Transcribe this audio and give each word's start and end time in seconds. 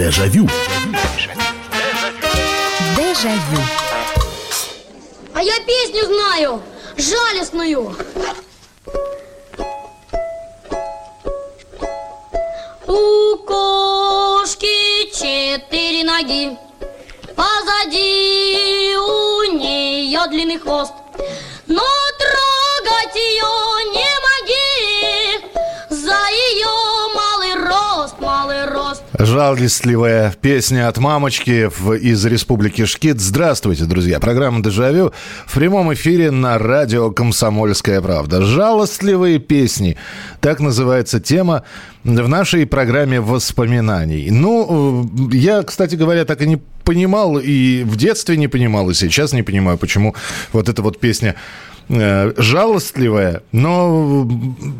Дежавю. 0.00 0.48
Дежавю. 2.96 3.62
А 5.34 5.42
я 5.42 5.52
песню 5.66 6.06
знаю, 6.06 6.62
жалостную. 6.96 7.94
У 12.86 13.36
кошки 13.44 15.10
четыре 15.12 16.02
ноги, 16.04 16.56
позади 17.36 18.96
у 18.96 19.52
нее 19.52 20.26
длинный 20.30 20.58
хвост. 20.58 20.94
Жалостливая 29.40 30.34
песня 30.38 30.86
от 30.86 30.98
мамочки 30.98 31.70
в, 31.74 31.94
из 31.94 32.22
Республики 32.26 32.84
Шкит. 32.84 33.22
Здравствуйте, 33.22 33.84
друзья. 33.86 34.20
Программа 34.20 34.62
«Дежавю» 34.62 35.14
в 35.46 35.54
прямом 35.54 35.94
эфире 35.94 36.30
на 36.30 36.58
радио 36.58 37.10
«Комсомольская 37.10 38.02
правда». 38.02 38.42
Жалостливые 38.42 39.38
песни. 39.38 39.96
Так 40.42 40.60
называется 40.60 41.20
тема 41.20 41.62
в 42.04 42.28
нашей 42.28 42.66
программе 42.66 43.22
воспоминаний. 43.22 44.30
Ну, 44.30 45.08
э, 45.32 45.34
я, 45.34 45.62
кстати 45.62 45.94
говоря, 45.94 46.26
так 46.26 46.42
и 46.42 46.46
не 46.46 46.58
понимал, 46.84 47.38
и 47.38 47.82
в 47.84 47.96
детстве 47.96 48.36
не 48.36 48.48
понимал, 48.48 48.90
и 48.90 48.94
сейчас 48.94 49.32
не 49.32 49.42
понимаю, 49.42 49.78
почему 49.78 50.14
вот 50.52 50.68
эта 50.68 50.82
вот 50.82 51.00
песня 51.00 51.34
э, 51.88 52.34
жалостливая, 52.36 53.42
но 53.52 54.28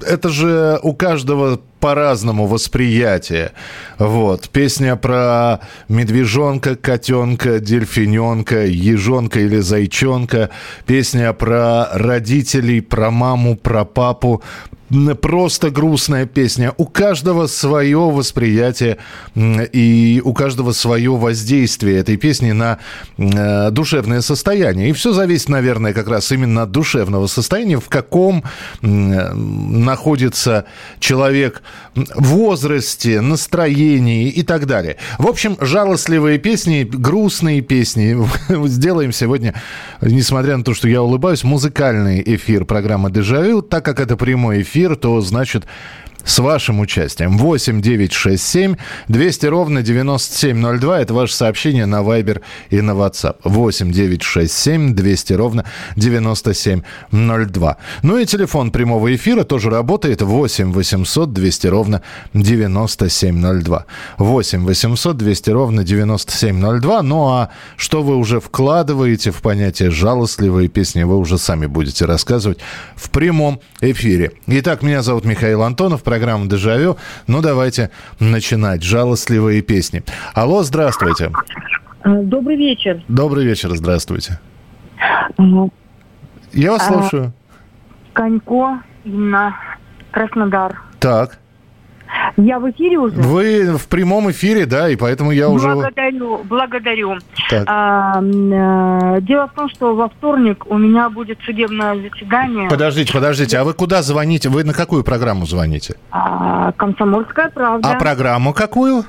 это 0.06 0.28
же 0.28 0.78
у 0.82 0.92
каждого 0.92 1.62
по-разному 1.80 2.46
восприятие. 2.46 3.52
Вот. 3.98 4.48
Песня 4.50 4.96
про 4.96 5.60
медвежонка, 5.88 6.76
котенка, 6.76 7.58
дельфиненка, 7.58 8.66
ежонка 8.66 9.40
или 9.40 9.58
зайчонка. 9.60 10.50
Песня 10.86 11.32
про 11.32 11.88
родителей, 11.92 12.80
про 12.80 13.10
маму, 13.10 13.56
про 13.56 13.84
папу. 13.84 14.42
Просто 15.22 15.70
грустная 15.70 16.26
песня. 16.26 16.72
У 16.76 16.84
каждого 16.84 17.46
свое 17.46 17.98
восприятие 17.98 18.98
и 19.36 20.20
у 20.24 20.32
каждого 20.34 20.72
свое 20.72 21.12
воздействие 21.12 21.98
этой 21.98 22.16
песни 22.16 22.50
на 22.50 22.78
э, 23.16 23.70
душевное 23.70 24.20
состояние. 24.20 24.90
И 24.90 24.92
все 24.92 25.12
зависит, 25.12 25.48
наверное, 25.48 25.92
как 25.92 26.08
раз 26.08 26.32
именно 26.32 26.62
от 26.62 26.72
душевного 26.72 27.28
состояния, 27.28 27.78
в 27.78 27.88
каком 27.88 28.42
м, 28.82 29.84
находится 29.84 30.64
человек 30.98 31.62
возрасте, 31.94 33.20
настроении 33.20 34.28
и 34.28 34.42
так 34.42 34.66
далее. 34.66 34.96
В 35.18 35.26
общем, 35.26 35.56
жалостливые 35.60 36.38
песни, 36.38 36.88
грустные 36.90 37.60
песни. 37.60 38.16
Сделаем 38.68 39.12
сегодня, 39.12 39.54
несмотря 40.00 40.56
на 40.56 40.64
то, 40.64 40.74
что 40.74 40.88
я 40.88 41.02
улыбаюсь, 41.02 41.44
музыкальный 41.44 42.22
эфир 42.24 42.64
программы 42.64 43.10
«Дежавю». 43.10 43.62
Так 43.62 43.84
как 43.84 44.00
это 44.00 44.16
прямой 44.16 44.62
эфир, 44.62 44.96
то 44.96 45.20
значит 45.20 45.66
с 46.24 46.38
вашим 46.38 46.80
участием. 46.80 47.38
8 47.38 47.80
9 47.80 48.12
6 48.12 48.42
7 48.42 48.76
200 49.08 49.46
ровно 49.46 49.82
9702. 49.82 51.00
Это 51.00 51.14
ваше 51.14 51.34
сообщение 51.34 51.86
на 51.86 52.02
Viber 52.02 52.40
и 52.70 52.80
на 52.80 52.92
WhatsApp. 52.92 53.36
8 53.44 53.90
9 53.92 54.22
6 54.22 54.52
7 54.52 54.94
200 54.94 55.32
ровно 55.34 55.64
9702. 55.96 57.76
Ну 58.02 58.18
и 58.18 58.26
телефон 58.26 58.70
прямого 58.70 59.14
эфира 59.14 59.44
тоже 59.44 59.70
работает. 59.70 60.22
8 60.22 60.72
800 60.72 61.32
200 61.32 61.66
ровно 61.66 62.02
9702. 62.34 63.86
8 64.18 64.64
800 64.64 65.16
200 65.16 65.50
ровно 65.50 65.84
9702. 65.84 67.02
Ну 67.02 67.28
а 67.28 67.50
что 67.76 68.02
вы 68.02 68.16
уже 68.16 68.40
вкладываете 68.40 69.30
в 69.30 69.42
понятие 69.42 69.90
жалостливые 69.90 70.68
песни, 70.68 71.02
вы 71.02 71.16
уже 71.16 71.38
сами 71.38 71.66
будете 71.66 72.04
рассказывать 72.04 72.58
в 72.94 73.10
прямом 73.10 73.60
эфире. 73.80 74.32
Итак, 74.46 74.82
меня 74.82 75.02
зовут 75.02 75.24
Михаил 75.24 75.62
Антонов 75.62 76.02
программа 76.10 76.46
«Дежавю». 76.46 76.96
Ну, 77.28 77.40
давайте 77.40 77.90
начинать. 78.18 78.82
Жалостливые 78.82 79.62
песни. 79.62 80.02
Алло, 80.34 80.64
здравствуйте. 80.64 81.30
Добрый 82.04 82.56
вечер. 82.56 83.00
Добрый 83.06 83.44
вечер, 83.44 83.70
здравствуйте. 83.76 84.40
А, 84.98 85.68
Я 86.52 86.72
вас 86.72 86.82
А, 86.82 86.92
слушаю. 86.92 87.32
Конько, 88.12 88.80
Инна, 89.04 89.54
Краснодар. 90.10 90.82
Так. 90.98 91.38
Я 92.36 92.58
в 92.58 92.70
эфире 92.70 92.98
уже? 92.98 93.16
Вы 93.16 93.76
в 93.76 93.88
прямом 93.88 94.30
эфире, 94.30 94.66
да, 94.66 94.88
и 94.88 94.96
поэтому 94.96 95.30
я 95.30 95.48
уже... 95.48 95.72
Благодарю, 95.74 96.40
благодарю. 96.44 97.18
Так. 97.48 97.64
А, 97.66 98.20
э, 98.20 99.20
дело 99.22 99.48
в 99.48 99.52
том, 99.54 99.68
что 99.68 99.94
во 99.94 100.08
вторник 100.08 100.64
у 100.66 100.78
меня 100.78 101.10
будет 101.10 101.38
судебное 101.44 101.96
заседание. 101.96 102.68
Подождите, 102.68 103.12
подождите, 103.12 103.58
а 103.58 103.64
вы 103.64 103.74
куда 103.74 104.02
звоните? 104.02 104.48
Вы 104.48 104.64
на 104.64 104.72
какую 104.72 105.04
программу 105.04 105.46
звоните? 105.46 105.96
А, 106.10 106.72
Комсомольская 106.72 107.50
правда. 107.50 107.90
А 107.90 107.98
программу 107.98 108.52
какую? 108.52 109.04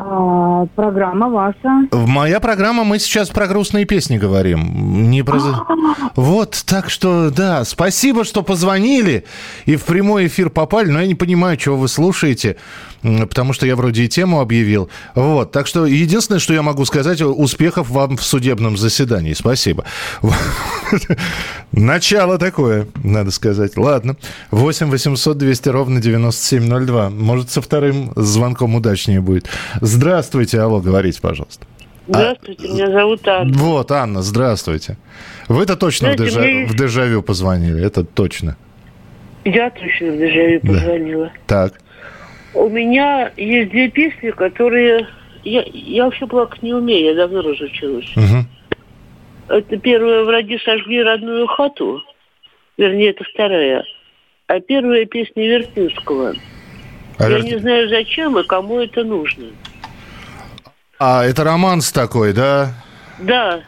А, 0.00 0.66
программа 0.76 1.28
ваша. 1.28 1.88
Моя 1.92 2.38
программа, 2.40 2.84
мы 2.84 2.98
сейчас 2.98 3.30
про 3.30 3.46
грустные 3.48 3.84
песни 3.84 4.16
говорим. 4.16 5.10
Не 5.10 5.22
про... 5.24 5.38
за- 5.40 5.66
Вот, 6.14 6.62
так 6.66 6.88
что, 6.90 7.30
да, 7.30 7.64
спасибо, 7.64 8.24
что 8.24 8.42
позвонили 8.42 9.24
и 9.66 9.76
в 9.76 9.84
прямой 9.84 10.26
эфир 10.28 10.50
попали, 10.50 10.88
но 10.90 11.00
я 11.00 11.06
не 11.06 11.14
понимаю, 11.16 11.56
чего 11.56 11.76
вы 11.76 11.88
слушаете, 11.88 12.56
потому 13.02 13.52
что 13.52 13.66
я 13.66 13.74
вроде 13.74 14.04
и 14.04 14.08
тему 14.08 14.40
объявил. 14.40 14.88
Вот, 15.14 15.50
так 15.50 15.66
что 15.66 15.84
единственное, 15.86 16.38
что 16.38 16.54
я 16.54 16.62
могу 16.62 16.84
сказать, 16.84 17.20
успехов 17.20 17.90
вам 17.90 18.16
в 18.16 18.22
судебном 18.22 18.76
заседании. 18.76 19.32
Спасибо. 19.32 19.84
Начало 21.72 22.38
такое, 22.38 22.86
надо 23.02 23.30
сказать. 23.30 23.76
Ладно. 23.76 24.16
8 24.50 24.90
800 24.90 25.36
200 25.36 25.68
ровно 25.68 26.00
9702. 26.00 27.10
Может, 27.10 27.50
со 27.50 27.60
вторым 27.60 28.12
звонком 28.16 28.74
удачнее 28.74 29.20
будет. 29.20 29.48
Здравствуйте, 29.88 30.60
алло, 30.60 30.80
говорите, 30.80 31.18
пожалуйста. 31.20 31.66
Здравствуйте, 32.06 32.68
меня 32.68 32.90
зовут 32.90 33.26
Анна. 33.26 33.52
Вот, 33.56 33.90
Анна, 33.90 34.20
здравствуйте. 34.22 34.96
Вы-то 35.48 35.76
точно 35.76 36.10
в, 36.12 36.16
Знаете, 36.16 36.34
дежа- 36.36 36.42
мне- 36.42 36.66
в 36.66 36.74
дежавю 36.76 37.22
позвонили, 37.22 37.82
это 37.84 38.04
точно. 38.04 38.56
Я 39.44 39.70
точно 39.70 40.08
в 40.12 40.18
Дежавю 40.18 40.60
Да. 40.62 40.68
позвонила. 40.72 41.32
Так. 41.46 41.80
У 42.52 42.68
меня 42.68 43.32
есть 43.36 43.70
две 43.70 43.88
песни, 43.88 44.30
которые... 44.30 45.06
Я, 45.44 45.64
я 45.72 46.04
вообще 46.04 46.26
плакать 46.26 46.62
не 46.62 46.74
умею, 46.74 47.06
я 47.06 47.14
давно 47.14 47.40
разучилась. 47.40 48.10
Мгм. 48.14 48.46
Это 49.48 49.78
первая 49.78 50.24
«Враги 50.24 50.58
сожгли 50.62 51.02
родную 51.02 51.46
хату». 51.46 52.02
Вернее, 52.76 53.10
это 53.10 53.24
вторая. 53.24 53.84
А 54.48 54.60
первая 54.60 55.06
песня 55.06 55.48
Вертинского. 55.48 56.34
А, 57.18 57.30
Я 57.30 57.38
Вер- 57.38 57.44
не 57.44 57.58
знаю, 57.58 57.88
зачем 57.88 58.38
и 58.38 58.44
кому 58.46 58.80
это 58.80 59.02
нужно. 59.04 59.46
А, 60.98 61.24
это 61.24 61.44
романс 61.44 61.92
такой, 61.92 62.32
да? 62.32 62.72
Да, 63.18 63.60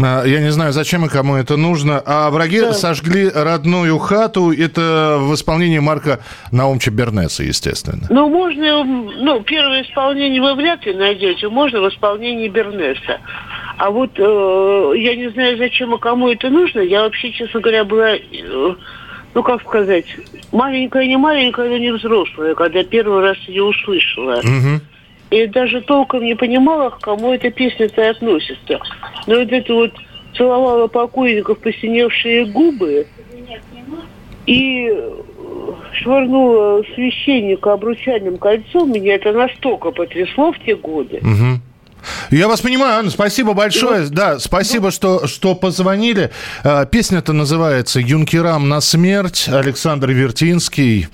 А, 0.00 0.24
Я 0.24 0.40
не 0.40 0.50
знаю, 0.52 0.72
зачем 0.72 1.04
и 1.04 1.08
кому 1.08 1.34
это 1.34 1.56
нужно. 1.56 2.00
А 2.06 2.30
враги 2.30 2.60
Да. 2.60 2.72
сожгли 2.72 3.28
родную 3.28 3.98
хату. 3.98 4.52
Это 4.52 5.16
в 5.20 5.34
исполнении 5.34 5.80
Марка 5.80 6.20
Наумча 6.52 6.92
Бернеса, 6.92 7.42
естественно. 7.42 8.06
Ну, 8.08 8.28
можно, 8.28 8.84
ну, 8.84 9.40
первое 9.42 9.82
исполнение 9.82 10.40
вы 10.40 10.54
вряд 10.54 10.86
ли 10.86 10.94
найдете, 10.94 11.48
можно 11.48 11.80
в 11.80 11.88
исполнении 11.88 12.48
Бернеса. 12.48 13.18
А 13.76 13.90
вот 13.90 14.10
э, 14.18 14.92
я 14.96 15.16
не 15.16 15.30
знаю, 15.30 15.58
зачем 15.58 15.92
и 15.94 15.98
кому 15.98 16.28
это 16.28 16.48
нужно. 16.50 16.78
Я 16.80 17.02
вообще, 17.02 17.32
честно 17.32 17.58
говоря, 17.60 17.84
была, 17.84 18.10
э, 18.14 18.20
ну, 19.34 19.42
как 19.42 19.60
сказать, 19.62 20.06
маленькая, 20.52 21.06
не 21.08 21.16
маленькая, 21.16 21.68
но 21.68 21.76
не 21.78 21.92
взрослая, 21.92 22.54
когда 22.54 22.84
первый 22.84 23.20
раз 23.22 23.36
ее 23.48 23.64
услышала. 23.64 24.40
Мгм. 24.44 24.80
И 25.30 25.46
даже 25.46 25.82
толком 25.82 26.24
не 26.24 26.34
понимала, 26.34 26.90
к 26.90 27.00
кому 27.00 27.32
эта 27.32 27.50
песня-то 27.50 28.10
относится. 28.10 28.80
Но 29.26 29.36
вот 29.36 29.52
это 29.52 29.74
вот 29.74 29.92
целовала 30.36 30.86
покойников 30.86 31.58
посиневшие 31.58 32.46
губы 32.46 33.06
и 34.46 34.88
э, 34.90 35.10
швырнула 35.92 36.82
священника 36.94 37.74
обручальным 37.74 38.38
кольцом, 38.38 38.92
меня 38.92 39.16
это 39.16 39.32
настолько 39.32 39.90
потрясло 39.90 40.52
в 40.52 40.58
те 40.60 40.74
годы. 40.74 41.18
Мгм. 41.20 41.60
Я 42.30 42.46
вас 42.46 42.60
понимаю, 42.60 42.98
Анна, 42.98 43.10
спасибо 43.10 43.54
большое. 43.54 44.06
Да, 44.08 44.38
спасибо, 44.38 44.90
что, 44.90 45.26
что 45.26 45.54
позвонили. 45.54 46.30
А, 46.62 46.84
Песня-то 46.84 47.32
называется 47.32 48.00
«Юнкерам 48.00 48.68
на 48.68 48.80
смерть». 48.82 49.48
Александр 49.48 50.10
Вертинский. 50.10 51.08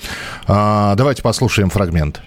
А, 0.48 0.96
Давайте 0.96 1.22
послушаем 1.22 1.70
фрагмент. 1.70 2.20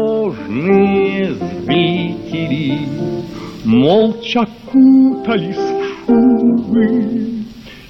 Осторожные 0.00 1.34
зрители 1.34 2.78
молча 3.64 4.46
кутались 4.70 5.56
в 5.56 6.06
шубы 6.06 7.44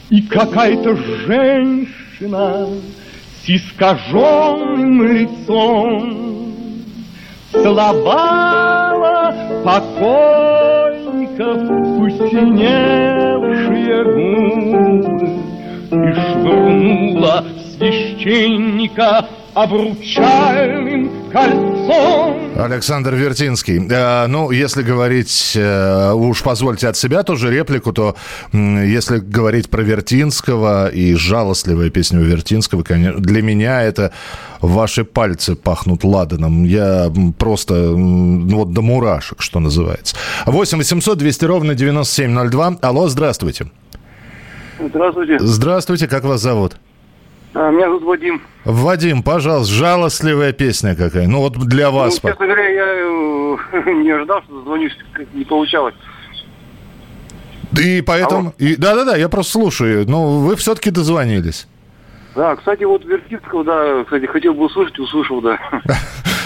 И 0.08 0.22
какая-то 0.22 0.96
женщина 1.26 2.66
с 3.44 3.48
искаженным 3.48 5.02
лицом 5.02 6.31
Целовала 7.52 9.34
покойников 9.64 11.58
посиневшие 11.98 14.04
губы 14.04 15.28
И 15.90 16.12
швырнула 16.14 17.44
священника 17.76 19.10
обручальным 19.62 21.10
кольцом. 21.30 22.50
Александр 22.56 23.14
Вертинский. 23.14 23.86
Э, 23.90 24.26
ну, 24.26 24.50
если 24.50 24.82
говорить, 24.82 25.52
э, 25.54 26.12
уж 26.12 26.42
позвольте 26.42 26.88
от 26.88 26.96
себя 26.96 27.22
тоже 27.22 27.50
реплику, 27.50 27.92
то 27.92 28.16
м, 28.52 28.82
если 28.84 29.18
говорить 29.18 29.70
про 29.70 29.82
Вертинского 29.82 30.88
и 30.88 31.14
жалостливая 31.14 31.90
песня 31.90 32.20
у 32.20 32.22
Вертинского, 32.22 32.82
конечно, 32.82 33.20
для 33.20 33.42
меня 33.42 33.82
это 33.82 34.12
«Ваши 34.60 35.04
пальцы 35.04 35.56
пахнут 35.56 36.04
ладаном». 36.04 36.64
Я 36.64 37.10
просто, 37.38 37.74
ну, 37.74 38.56
вот 38.58 38.72
до 38.72 38.82
мурашек, 38.82 39.40
что 39.42 39.60
называется. 39.60 40.16
8 40.46 40.78
800 40.78 41.18
200 41.18 41.44
ровно 41.44 41.74
9702. 41.74 42.78
Алло, 42.82 43.08
здравствуйте. 43.08 43.70
Здравствуйте. 44.78 45.38
Здравствуйте, 45.38 46.08
как 46.08 46.24
вас 46.24 46.40
зовут? 46.40 46.76
А, 47.55 47.70
Меня 47.70 47.87
зовут 47.87 48.02
Вадим. 48.05 48.43
Вадим, 48.64 49.23
пожалуйста, 49.23 49.75
жалостливая 49.75 50.52
песня 50.52 50.94
какая. 50.94 51.26
Ну, 51.26 51.41
вот 51.41 51.55
для 51.58 51.91
вас. 51.91 52.23
Ну, 52.23 52.31
честно 52.31 52.47
говоря, 52.47 52.69
я 52.69 52.87
э, 52.87 53.93
не 54.02 54.11
ожидал, 54.11 54.43
что 54.43 54.62
звонюсь, 54.62 54.97
как 55.12 55.26
не 55.35 55.44
получалось. 55.44 55.94
И 57.79 58.02
поэтому... 58.02 58.55
и- 58.58 58.76
Да-да-да, 58.76 59.17
я 59.17 59.29
просто 59.29 59.52
слушаю. 59.52 60.05
Ну, 60.08 60.41
вы 60.41 60.56
все-таки 60.56 60.91
дозвонились. 60.91 61.67
Да, 62.37 62.55
кстати, 62.55 62.85
вот 62.85 63.05
Вертицкого, 63.05 63.64
да, 63.64 64.05
кстати, 64.05 64.26
хотел 64.26 64.55
бы 64.55 64.64
услышать, 64.67 64.99
услышал, 65.00 65.41
да. 65.41 65.58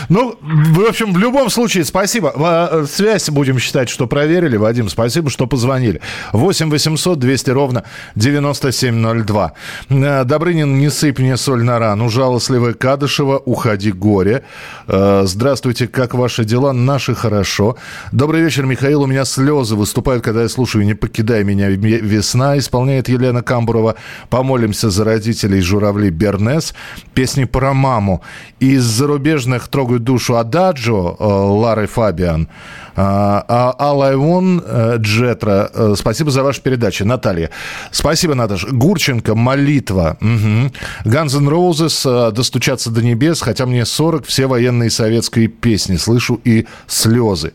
Ну, 0.09 0.37
в 0.41 0.81
общем, 0.89 1.13
в 1.13 1.19
любом 1.19 1.51
случае, 1.51 1.85
спасибо. 1.85 2.33
Э, 2.37 2.87
Связь 2.89 3.29
будем 3.31 3.59
считать, 3.59 3.89
что 3.89 4.07
проверили. 4.07 4.57
Вадим, 4.57 4.89
спасибо, 4.89 5.31
что 5.31 5.47
позвонили. 5.47 6.01
8 6.33 6.71
800 6.71 7.19
200 7.19 7.51
ровно 7.51 7.85
9702. 8.17 9.53
Э, 9.91 10.25
Добрынин, 10.25 10.79
не 10.79 10.91
сыпь 10.91 11.19
мне 11.19 11.37
соль 11.37 11.63
на 11.65 11.79
рану. 11.79 12.09
Жалостливая 12.09 12.75
Кадышева, 12.75 13.39
уходи 13.39 13.93
горе. 13.93 14.45
Э, 14.89 15.23
Здравствуйте, 15.27 15.87
как 15.89 16.15
ваши 16.15 16.45
дела? 16.45 16.73
Наши 16.73 17.15
хорошо. 17.15 17.77
Добрый 18.13 18.43
вечер, 18.43 18.67
Михаил. 18.67 19.03
У 19.03 19.07
меня 19.07 19.25
слезы 19.25 19.75
выступают, 19.77 20.23
когда 20.25 20.43
я 20.43 20.49
слушаю 20.49 20.85
«Не 20.85 20.95
покидай 20.95 21.45
меня, 21.45 21.69
ме- 21.69 21.99
весна». 22.01 22.59
Исполняет 22.59 23.09
Елена 23.09 23.43
Камбурова. 23.43 23.95
Помолимся 24.31 24.91
за 24.91 25.05
родителей 25.05 25.61
журавли 25.61 26.11
Бернес. 26.11 26.75
Песни 27.15 27.45
про 27.45 27.73
маму. 27.75 28.23
Из 28.61 28.83
зарубежных 28.83 29.69
трогают 29.69 29.94
душу 29.99 30.37
Ададжо 30.37 31.17
э, 31.19 31.25
Лары 31.25 31.87
Фабиан. 31.87 32.49
А 32.97 33.75
а 33.79 33.93
I 34.09 34.15
Want 34.15 34.63
э, 34.65 34.97
Джетра. 34.99 35.71
Э, 35.75 35.95
Спасибо 35.97 36.31
за 36.31 36.43
вашу 36.43 36.63
передачу. 36.63 37.05
Наталья. 37.05 37.51
Спасибо, 37.91 38.35
Наташа. 38.35 38.69
Гурченко. 38.71 39.35
Молитва. 39.35 40.17
Guns 40.21 41.37
N' 41.37 41.49
Roses. 41.49 42.31
Достучаться 42.33 42.91
до 42.91 43.03
небес. 43.03 43.41
Хотя 43.41 43.67
мне 43.67 43.85
40. 43.85 44.27
Все 44.27 44.47
военные 44.47 44.91
советские 44.91 45.49
песни. 45.49 45.97
Слышу 45.97 46.41
и 46.45 46.67
слезы. 46.87 47.53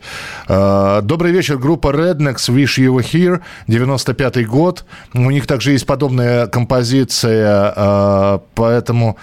Добрый 0.48 1.32
вечер. 1.32 1.58
Группа 1.58 1.90
Rednecks. 1.90 2.50
Wish 2.50 2.78
You 2.78 2.98
Were 2.98 3.06
Here. 3.06 3.42
95-й 3.68 4.46
год. 4.46 4.86
У 5.14 5.32
них 5.32 5.48
также 5.48 5.72
есть 5.72 5.86
подобная 5.86 6.48
композиция. 6.48 8.40
Поэтому 8.56 9.18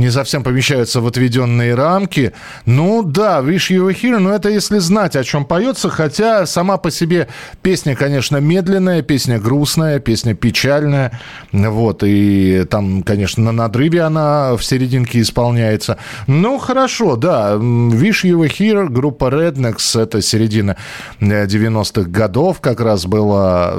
не 0.00 0.10
совсем 0.10 0.42
помещаются 0.42 1.00
в 1.00 1.06
отведенные 1.06 1.74
рамки. 1.74 2.32
Ну 2.66 3.02
да, 3.02 3.40
Wish 3.40 3.70
You 3.70 3.88
Were 3.88 3.94
Here, 3.94 4.18
но 4.18 4.34
это 4.34 4.48
если 4.48 4.78
знать, 4.78 5.14
о 5.14 5.24
чем 5.24 5.44
поется, 5.44 5.90
хотя 5.90 6.46
сама 6.46 6.78
по 6.78 6.90
себе 6.90 7.28
песня, 7.62 7.94
конечно, 7.94 8.38
медленная, 8.38 9.02
песня 9.02 9.38
грустная, 9.38 10.00
песня 10.00 10.34
печальная, 10.34 11.12
вот, 11.52 12.02
и 12.02 12.64
там, 12.70 13.02
конечно, 13.02 13.44
на 13.44 13.52
надрыве 13.52 14.02
она 14.02 14.56
в 14.56 14.64
серединке 14.64 15.20
исполняется. 15.20 15.98
Ну, 16.26 16.58
хорошо, 16.58 17.16
да, 17.16 17.54
Wish 17.54 18.24
You 18.24 18.40
Were 18.40 18.50
Here, 18.50 18.88
группа 18.88 19.26
Rednecks, 19.26 20.00
это 20.00 20.22
середина 20.22 20.76
э, 21.20 21.46
90-х 21.46 22.08
годов 22.10 22.60
как 22.60 22.80
раз 22.80 23.06
была. 23.06 23.74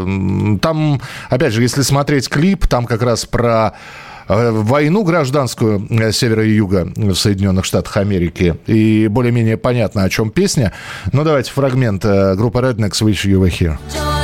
Там, 0.61 1.01
опять 1.29 1.53
же, 1.53 1.61
если 1.61 1.81
смотреть 1.81 2.29
клип, 2.29 2.67
там 2.67 2.85
как 2.85 3.01
раз 3.01 3.25
про 3.25 3.73
э, 3.73 4.10
войну 4.51 5.03
гражданскую 5.03 5.87
э, 5.89 6.11
севера 6.11 6.45
и 6.45 6.51
юга 6.51 6.91
в 6.95 7.15
Соединенных 7.15 7.65
Штатах 7.65 7.97
Америки. 7.97 8.55
И 8.67 9.07
более-менее 9.07 9.57
понятно, 9.57 10.03
о 10.03 10.09
чем 10.09 10.29
песня. 10.29 10.73
Ну, 11.11 11.23
давайте 11.23 11.51
фрагмент 11.51 12.05
э, 12.05 12.35
группы 12.35 12.59
Rednecks 12.59 13.01
«Wish 13.01 13.25
You 13.25 13.41
Were 13.41 13.49
Here». 13.49 14.20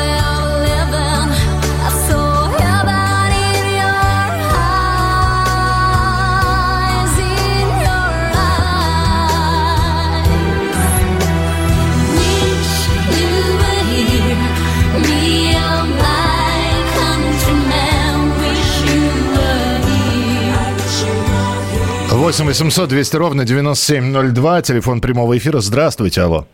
8 22.27 22.45
800 22.45 22.89
200 22.89 23.15
ровно 23.15 23.45
9702, 23.45 24.61
телефон 24.61 24.99
прямого 24.99 25.37
эфира. 25.37 25.59
Здравствуйте, 25.59 26.23
алло. 26.23 26.45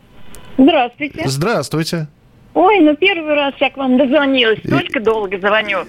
Здравствуйте. 0.55 1.23
Здравствуйте. 1.25 2.07
Ой, 2.53 2.79
ну 2.81 2.95
первый 2.95 3.33
раз 3.33 3.55
я 3.59 3.71
к 3.71 3.77
вам 3.77 3.97
дозвонилась. 3.97 4.59
Только 4.61 4.99
долго 4.99 5.39
звоню. 5.39 5.79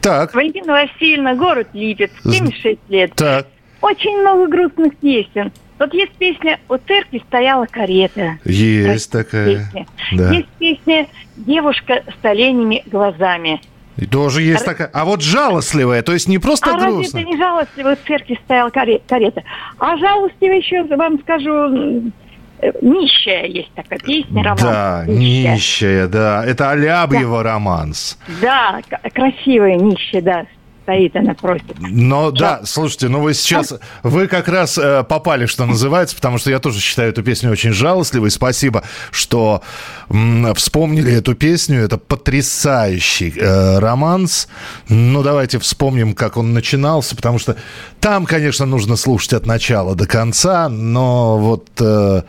Так, 0.00 0.32
Валентина 0.36 0.72
Васильевна, 0.72 1.34
город 1.34 1.66
Липецк, 1.72 2.14
76 2.22 2.78
лет. 2.90 3.12
так. 3.16 3.48
Очень 3.80 4.20
много 4.20 4.46
грустных 4.46 4.96
песен. 4.98 5.50
Вот 5.80 5.92
есть 5.92 6.12
песня 6.12 6.60
«У 6.68 6.76
церкви 6.76 7.24
стояла 7.26 7.66
карета». 7.66 8.38
Есть 8.44 9.10
такая. 9.10 9.68
Песня. 9.72 9.86
Да. 10.12 10.30
Есть 10.32 10.48
песня 10.60 11.08
«Девушка 11.38 12.04
с 12.06 12.24
оленями 12.24 12.84
глазами». 12.86 13.60
И 13.96 14.06
тоже 14.06 14.42
есть 14.42 14.64
такая. 14.64 14.90
А 14.92 15.04
вот 15.04 15.22
жалостливая, 15.22 16.02
то 16.02 16.12
есть 16.12 16.28
не 16.28 16.38
просто 16.38 16.70
а 16.70 16.74
разве 16.74 16.90
грустно. 16.90 17.18
это 17.18 17.28
не 17.28 17.36
жалостливо, 17.36 17.92
у 17.92 17.96
церкви 18.06 18.38
стояла 18.44 18.70
каре- 18.70 19.00
карета? 19.08 19.42
А 19.78 19.96
жалостливо 19.96 20.52
еще, 20.52 20.82
вам 20.96 21.20
скажу, 21.20 22.10
э, 22.58 22.72
нищая 22.82 23.46
есть 23.46 23.72
такая 23.74 24.00
песня, 24.00 24.42
роман. 24.42 24.58
Да, 24.60 25.04
нищая, 25.06 26.08
да. 26.08 26.44
Это 26.44 26.70
Алябьева 26.70 27.42
романс. 27.44 28.18
Да, 28.42 28.80
красивая 29.12 29.76
нищая, 29.76 30.22
да, 30.22 30.46
стоит 30.84 31.16
она 31.16 31.34
просит. 31.34 31.74
Но 31.78 32.30
да, 32.30 32.60
слушайте, 32.64 33.08
ну 33.08 33.20
вы 33.20 33.34
сейчас, 33.34 33.74
вы 34.02 34.28
как 34.28 34.48
раз 34.48 34.78
э, 34.78 35.02
попали, 35.02 35.46
что 35.46 35.66
называется, 35.66 36.14
потому 36.14 36.38
что 36.38 36.50
я 36.50 36.60
тоже 36.60 36.80
считаю 36.80 37.10
эту 37.10 37.22
песню 37.22 37.50
очень 37.50 37.72
жалостливой. 37.72 38.30
Спасибо, 38.30 38.84
что 39.10 39.62
м, 40.10 40.54
вспомнили 40.54 41.12
эту 41.12 41.34
песню. 41.34 41.80
Это 41.80 41.98
потрясающий 41.98 43.34
э, 43.36 43.78
романс. 43.78 44.48
Ну 44.88 45.22
давайте 45.22 45.58
вспомним, 45.58 46.14
как 46.14 46.36
он 46.36 46.52
начинался, 46.52 47.16
потому 47.16 47.38
что 47.38 47.56
там, 48.00 48.26
конечно, 48.26 48.66
нужно 48.66 48.96
слушать 48.96 49.32
от 49.32 49.46
начала 49.46 49.94
до 49.94 50.06
конца, 50.06 50.68
но 50.68 51.38
вот 51.38 51.68
э, 51.80 52.22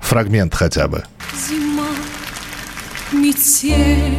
фрагмент 0.00 0.54
хотя 0.54 0.88
бы. 0.88 1.04
Зима, 1.48 1.88
метель, 3.12 4.16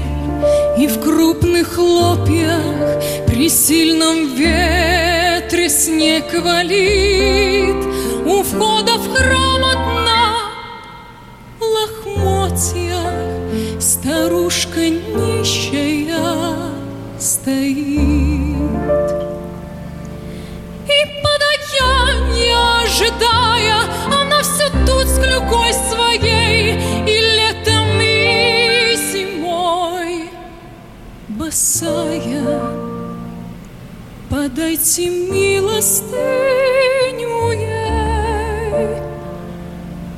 и 0.77 0.87
в 0.87 0.99
крупных 1.01 1.73
хлопьях 1.73 3.01
при 3.27 3.49
сильном 3.49 4.35
ветре 4.35 5.69
снег 5.69 6.33
валит. 6.33 7.85
У 8.25 8.41
входа 8.43 8.93
в 8.93 9.13
храм 9.13 9.63
одна 9.65 10.33
лохмотья 11.59 13.01
старушка 13.79 14.89
нищая 14.89 16.17
стоит. 17.19 17.83
И 20.87 20.99
подаяние 21.23 22.57
ожидая, 22.83 23.79
она 24.07 24.41
все 24.41 24.69
тут 24.85 25.05
с 25.07 25.19
клюкой 25.19 25.72
босая. 31.53 32.59
Подайте 34.29 35.09
милостыню 35.09 36.17
ей, 37.51 38.97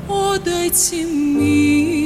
о, 0.08 0.38
дайте 0.38 1.04
милостыню 1.04 2.06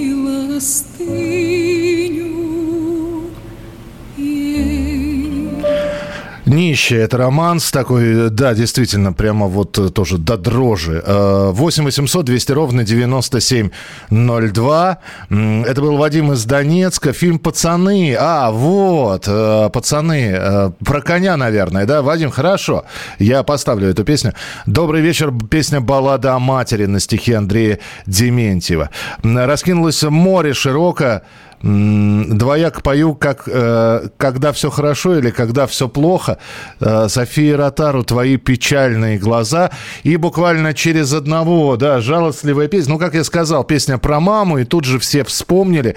Нищая, 6.50 7.04
это 7.04 7.18
романс 7.18 7.72
такой, 7.72 8.32
да, 8.32 8.56
действительно, 8.56 9.14
прямо 9.14 9.46
вот 9.46 9.78
э, 9.78 9.90
тоже 9.90 10.18
до 10.18 10.36
дрожи. 10.36 11.00
Э, 11.06 11.52
8 11.54 11.84
800 11.84 12.26
200 12.26 12.52
ровно 12.54 12.84
9702. 12.84 14.98
М, 15.30 15.64
Это 15.64 15.82
был 15.82 15.98
Вадим 15.98 16.32
из 16.32 16.46
Донецка. 16.46 17.14
Фильм 17.14 17.38
«Пацаны». 17.38 18.16
А, 18.20 18.50
вот, 18.50 19.26
э, 19.28 19.70
«Пацаны». 19.72 20.32
э, 20.36 20.72
Про 20.84 21.02
коня, 21.02 21.38
наверное, 21.38 21.86
да? 21.86 22.02
Вадим, 22.02 22.32
хорошо. 22.32 22.84
Я 23.20 23.44
поставлю 23.44 23.88
эту 23.90 24.04
песню. 24.04 24.34
«Добрый 24.66 25.02
вечер». 25.02 25.32
Песня 25.52 25.82
«Баллада 25.82 26.34
о 26.34 26.40
матери» 26.40 26.88
на 26.88 27.00
стихе 27.00 27.38
Андрея 27.38 27.78
Дементьева. 28.08 28.90
Раскинулось 29.24 30.02
море 30.02 30.56
широко. 30.56 31.22
Двояк 31.62 32.82
пою, 32.84 33.16
как 33.16 33.44
э, 33.48 34.08
когда 34.18 34.54
все 34.54 34.70
хорошо 34.70 35.18
или 35.18 35.30
когда 35.30 35.68
все 35.68 35.90
плохо. 35.90 36.38
Э, 36.80 37.08
София 37.10 37.58
Ротару, 37.58 38.04
твои 38.04 38.38
печальные 38.38 39.18
глаза. 39.18 39.72
И 40.04 40.16
буквально 40.16 40.74
через 40.74 41.14
одного, 41.14 41.76
да, 41.76 42.00
жалостливая 42.00 42.70
песня. 42.70 42.94
Ну, 42.94 43.00
как 43.00 43.14
я 43.14 43.26
сказал, 43.26 43.66
песня 43.66 43.98
про 43.98 44.22
маму, 44.22 44.60
и 44.60 44.64
тут 44.64 44.86
же 44.86 45.00
все 45.00 45.24
вспомнили. 45.26 45.96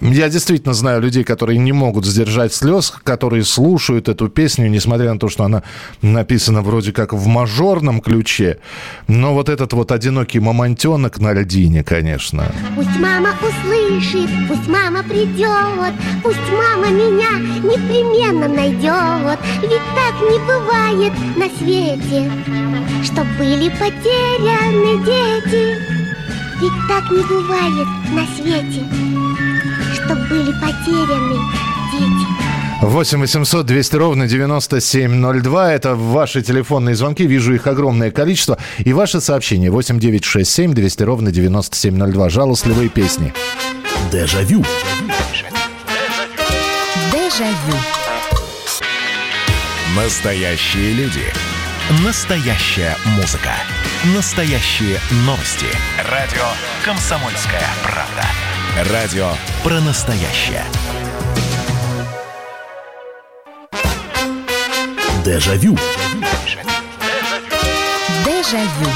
Я 0.00 0.28
действительно 0.28 0.74
знаю 0.74 1.00
людей, 1.00 1.24
которые 1.24 1.58
не 1.58 1.72
могут 1.72 2.04
сдержать 2.04 2.52
слез, 2.52 2.92
которые 3.02 3.44
слушают 3.44 4.08
эту 4.08 4.28
песню, 4.28 4.68
несмотря 4.68 5.12
на 5.12 5.18
то, 5.18 5.28
что 5.28 5.44
она 5.44 5.62
написана 6.02 6.60
вроде 6.62 6.92
как 6.92 7.12
в 7.12 7.26
мажорном 7.26 8.00
ключе. 8.00 8.58
Но 9.08 9.32
вот 9.32 9.48
этот 9.48 9.72
вот 9.72 9.92
одинокий 9.92 10.38
мамонтенок 10.38 11.18
на 11.18 11.32
льдине, 11.32 11.82
конечно. 11.82 12.52
Пусть 12.74 12.98
мама 12.98 13.30
услышит, 13.40 14.28
пусть 14.48 14.68
мама 14.68 15.02
придет, 15.02 15.94
пусть 16.22 16.38
мама 16.52 16.88
меня 16.88 17.38
непременно 17.62 18.48
найдет. 18.48 19.38
Ведь 19.62 19.86
так 19.94 20.14
не 20.30 20.38
бывает 20.46 21.12
на 21.36 21.48
свете, 21.56 22.30
что 23.02 23.24
были 23.38 23.70
потеряны 23.70 25.04
дети. 25.04 25.96
Ведь 26.60 26.88
так 26.88 27.10
не 27.10 27.22
бывает 27.22 27.86
на 28.12 28.26
свете, 28.34 29.45
что 30.06 30.14
были 30.14 30.52
потеряны 30.52 31.36
дети. 31.92 32.26
8 32.82 33.20
800 33.20 33.66
200 33.66 33.96
ровно 33.96 34.28
9702. 34.28 35.72
Это 35.72 35.94
ваши 35.94 36.42
телефонные 36.42 36.94
звонки. 36.94 37.26
Вижу 37.26 37.54
их 37.54 37.66
огромное 37.66 38.10
количество. 38.10 38.58
И 38.78 38.92
ваши 38.92 39.20
сообщения 39.20 39.70
8 39.70 39.98
9 39.98 40.24
6 40.24 40.50
7 40.50 40.74
200 40.74 41.02
ровно 41.02 41.32
9702. 41.32 42.28
Жалостливые 42.28 42.88
песни. 42.88 43.32
Дежавю. 44.12 44.64
Дежавю. 47.12 47.76
Настоящие 49.96 50.92
люди. 50.92 51.24
Настоящая 52.04 52.96
музыка. 53.16 53.52
Настоящие 54.14 55.00
новости. 55.24 55.66
Радио 56.10 56.44
«Комсомольская 56.84 57.64
правда». 57.82 58.45
Радио 58.76 59.30
про 59.64 59.80
настоящее. 59.80 60.62
Дежавю. 65.24 65.78
Дежавю. 68.26 68.90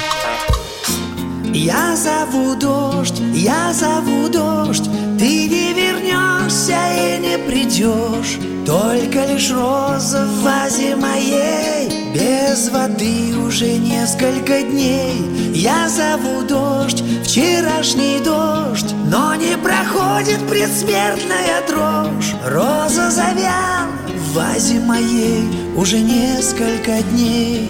Я 1.54 1.96
зову 1.96 2.56
дождь, 2.56 3.22
я 3.32 3.72
зову 3.72 4.28
дождь, 4.28 4.84
ты 5.18 5.49
не 5.49 5.72
вернешься 5.72 6.76
и 6.92 7.18
не 7.18 7.38
придешь. 7.38 8.37
Только 8.66 9.25
лишь 9.32 9.50
роза 9.50 10.26
в 10.26 10.42
вазе 10.42 10.94
моей, 10.94 11.88
без 12.14 12.69
воды 12.71 13.37
уже 13.37 13.76
несколько 13.76 14.62
дней. 14.62 15.14
Я 15.55 15.88
зову 15.88 16.43
дождь, 16.43 17.02
вчерашний 17.25 18.19
дождь, 18.21 18.95
но 19.07 19.35
не 19.35 19.57
проходит 19.59 20.40
предсмертная 20.49 21.67
дрожь. 21.69 22.35
Роза 22.45 23.11
завяла 23.11 23.87
в 24.17 24.35
вазе 24.35 24.81
моей 24.81 25.49
уже 25.76 25.99
несколько 25.99 27.02
дней. 27.11 27.69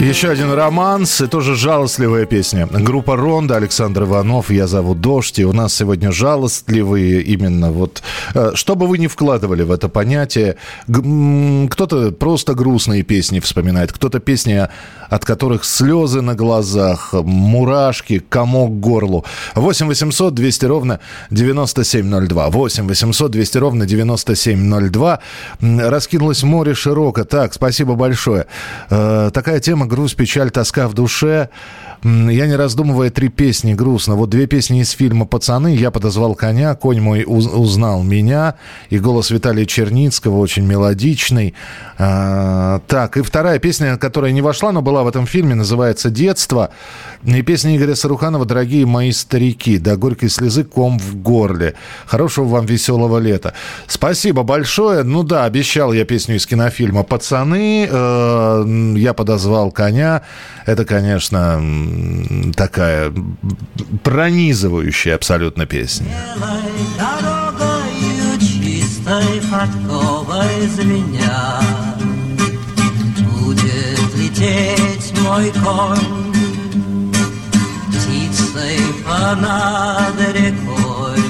Еще 0.00 0.30
один 0.30 0.52
романс 0.52 1.20
и 1.20 1.26
тоже 1.26 1.56
жалостливая 1.56 2.24
песня. 2.24 2.68
Группа 2.70 3.16
Ронда, 3.16 3.56
Александр 3.56 4.04
Иванов, 4.04 4.48
«Я 4.48 4.68
зову 4.68 4.94
Дождь». 4.94 5.40
И 5.40 5.44
у 5.44 5.52
нас 5.52 5.74
сегодня 5.74 6.12
жалостливые 6.12 7.20
именно 7.22 7.72
вот... 7.72 8.02
э, 8.34 8.52
Что 8.54 8.76
бы 8.76 8.86
вы 8.86 8.98
ни 8.98 9.08
вкладывали 9.08 9.64
в 9.64 9.72
это 9.72 9.88
понятие, 9.88 10.54
кто-то 10.86 12.12
просто 12.12 12.54
грустные 12.54 13.02
песни 13.02 13.40
вспоминает, 13.40 13.92
кто-то 13.92 14.20
песни, 14.20 14.68
от 15.10 15.24
которых 15.24 15.64
слезы 15.64 16.20
на 16.20 16.36
глазах, 16.36 17.12
мурашки, 17.12 18.20
комок 18.20 18.70
к 18.70 18.80
горлу. 18.80 19.24
8 19.56 19.88
800 19.88 20.32
200 20.32 20.64
ровно 20.66 21.00
9702. 21.30 22.50
8 22.50 22.86
800 22.86 23.30
200 23.32 23.58
ровно 23.58 23.84
9702. 23.84 25.18
М, 25.60 25.80
Раскинулось 25.80 26.44
море 26.44 26.74
широко. 26.74 27.24
Так, 27.24 27.52
спасибо 27.52 27.94
большое. 27.94 28.46
Э, 28.90 29.30
Такая 29.34 29.58
тема 29.58 29.87
грусть, 29.88 30.16
печаль, 30.16 30.50
тоска 30.50 30.86
в 30.86 30.94
душе. 30.94 31.48
Я 32.04 32.46
не 32.46 32.54
раздумывая 32.54 33.10
три 33.10 33.28
песни 33.28 33.74
грустно. 33.74 34.14
Вот 34.14 34.30
две 34.30 34.46
песни 34.46 34.80
из 34.80 34.90
фильма 34.90 35.26
«Пацаны». 35.26 35.74
Я 35.74 35.90
подозвал 35.90 36.34
коня, 36.36 36.74
конь 36.76 37.00
мой 37.00 37.24
уз- 37.26 37.46
узнал 37.52 38.02
меня. 38.04 38.54
И 38.88 38.98
голос 38.98 39.30
Виталия 39.30 39.66
Черницкого 39.66 40.38
очень 40.38 40.64
мелодичный. 40.64 41.54
А, 41.98 42.80
так, 42.86 43.16
и 43.16 43.22
вторая 43.22 43.58
песня, 43.58 43.96
которая 43.96 44.30
не 44.30 44.42
вошла, 44.42 44.70
но 44.70 44.80
была 44.80 45.02
в 45.02 45.08
этом 45.08 45.26
фильме, 45.26 45.56
называется 45.56 46.08
«Детство». 46.10 46.70
И 47.24 47.42
песня 47.42 47.76
Игоря 47.76 47.96
Саруханова 47.96 48.44
«Дорогие 48.44 48.86
мои 48.86 49.10
старики». 49.10 49.78
До 49.78 49.96
горькой 49.96 50.28
слезы 50.28 50.62
ком 50.62 51.00
в 51.00 51.16
горле. 51.16 51.74
Хорошего 52.06 52.44
вам 52.44 52.66
веселого 52.66 53.18
лета. 53.18 53.54
Спасибо 53.88 54.44
большое. 54.44 55.02
Ну 55.02 55.24
да, 55.24 55.44
обещал 55.44 55.92
я 55.92 56.04
песню 56.04 56.36
из 56.36 56.46
кинофильма 56.46 57.02
«Пацаны». 57.02 57.88
Э, 57.90 58.94
Я 58.96 59.14
подозвал 59.14 59.72
коня. 59.72 60.22
Это, 60.64 60.84
конечно, 60.84 61.60
такая 62.54 63.12
пронизывающая 64.02 65.14
абсолютно 65.14 65.66
песня. 65.66 66.06
Чистой 69.08 69.40
подковой 69.50 70.66
звеня 70.68 71.60
Будет 73.16 74.14
лететь 74.16 75.18
мой 75.20 75.50
конь 75.64 77.12
Птицей 77.88 78.80
понад 79.06 80.14
рекой 80.34 81.22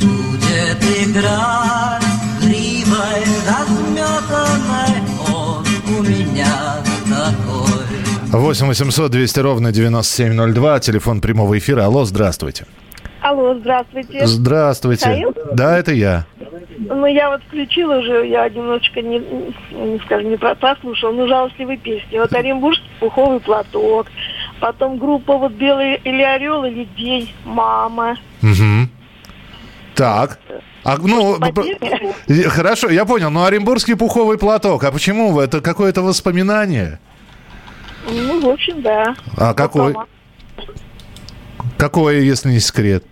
Будет 0.00 0.82
играть 1.06 2.02
гривой 2.40 3.24
разметанной 3.46 3.83
8 8.40 8.66
800 8.66 9.10
200 9.10 9.40
ровно 9.40 9.72
9702. 9.72 10.80
Телефон 10.80 11.20
прямого 11.20 11.56
эфира. 11.58 11.84
Алло, 11.84 12.04
здравствуйте. 12.04 12.66
Алло, 13.20 13.54
здравствуйте. 13.54 14.26
Здравствуйте. 14.26 15.08
Михаил? 15.08 15.34
Да, 15.54 15.78
это 15.78 15.92
я. 15.92 16.26
Ну, 16.78 17.06
я 17.06 17.30
вот 17.30 17.40
включила 17.46 17.98
уже, 17.98 18.26
я 18.26 18.48
немножечко 18.48 19.00
не, 19.00 19.18
не 19.18 19.98
скажем, 20.04 20.30
не 20.30 20.36
про- 20.36 20.54
прослушала, 20.54 21.12
ну, 21.12 21.26
жалостливые 21.28 21.78
песни. 21.78 22.18
Вот 22.18 22.32
Оренбургский 22.34 22.84
пуховый 23.00 23.40
платок, 23.40 24.08
потом 24.60 24.98
группа 24.98 25.38
вот 25.38 25.52
Белый 25.52 25.94
или 26.04 26.20
Орел, 26.22 26.64
или 26.64 26.86
День, 26.98 27.32
Мама. 27.44 28.16
Мгм. 28.42 28.90
Так. 29.94 30.38
А, 30.82 30.96
ну, 30.98 31.38
хорошо, 32.48 32.90
я 32.90 33.04
понял. 33.06 33.30
Но 33.30 33.44
Оренбургский 33.46 33.94
пуховый 33.96 34.36
платок, 34.36 34.84
а 34.84 34.92
почему? 34.92 35.40
Это 35.40 35.60
какое-то 35.62 36.02
воспоминание? 36.02 36.98
Ну, 38.06 38.40
в 38.40 38.48
общем, 38.50 38.82
да. 38.82 39.14
А 39.36 39.54
какой? 39.54 39.92
Мама. 39.92 40.06
Какое, 41.78 42.20
если 42.20 42.50
не 42.50 42.60
секрет? 42.60 43.04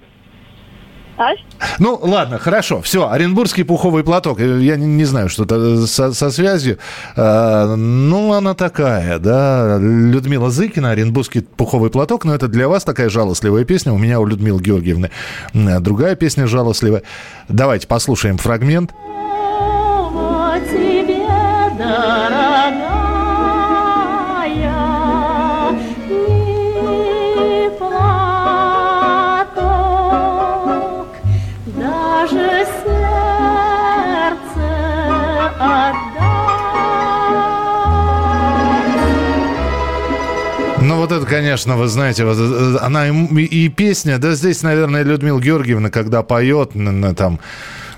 А? 1.19 1.31
Ну, 1.79 1.99
ладно, 2.03 2.39
хорошо, 2.39 2.81
все. 2.81 3.09
Оренбургский 3.09 3.65
пуховый 3.65 4.03
платок. 4.03 4.41
Э, 4.41 4.61
Я 4.61 4.77
не, 4.77 4.87
не 4.87 5.05
знаю, 5.05 5.29
что-то 5.29 5.87
со, 5.87 6.13
со 6.13 6.31
связью. 6.31 6.79
А, 7.17 7.77
ну, 7.77 8.33
она 8.33 8.55
такая, 8.55 9.19
да. 9.19 9.79
Людмила 9.79 10.51
Зыкина, 10.51 10.91
Оренбургский 10.91 11.43
пуховый 11.43 11.91
платок. 11.91 12.25
Но 12.25 12.35
это 12.35 12.49
для 12.49 12.67
вас 12.67 12.85
такая 12.85 13.09
жалостливая 13.11 13.65
песня. 13.65 13.93
У 13.93 13.99
меня 13.99 14.21
у 14.21 14.27
Людмилы 14.27 14.61
Георгиевны 14.63 15.11
другая 15.53 16.17
песня 16.17 16.47
жалостливая. 16.47 17.03
Давайте 17.49 17.87
послушаем 17.87 18.39
фрагмент. 18.39 18.93
О, 18.93 20.55
тебе, 20.71 21.05
дорогая, 21.79 23.02
конечно, 41.33 41.79
вы 41.79 41.89
знаете, 41.89 42.25
э, 42.27 42.77
она 42.83 43.09
и, 43.09 43.45
и 43.45 43.69
песня, 43.71 44.19
да 44.19 44.35
здесь, 44.35 44.63
наверное, 44.63 45.03
Людмила 45.03 45.41
Георгиевна, 45.41 45.89
когда 45.89 46.23
поет, 46.23 46.73
там, 47.17 47.41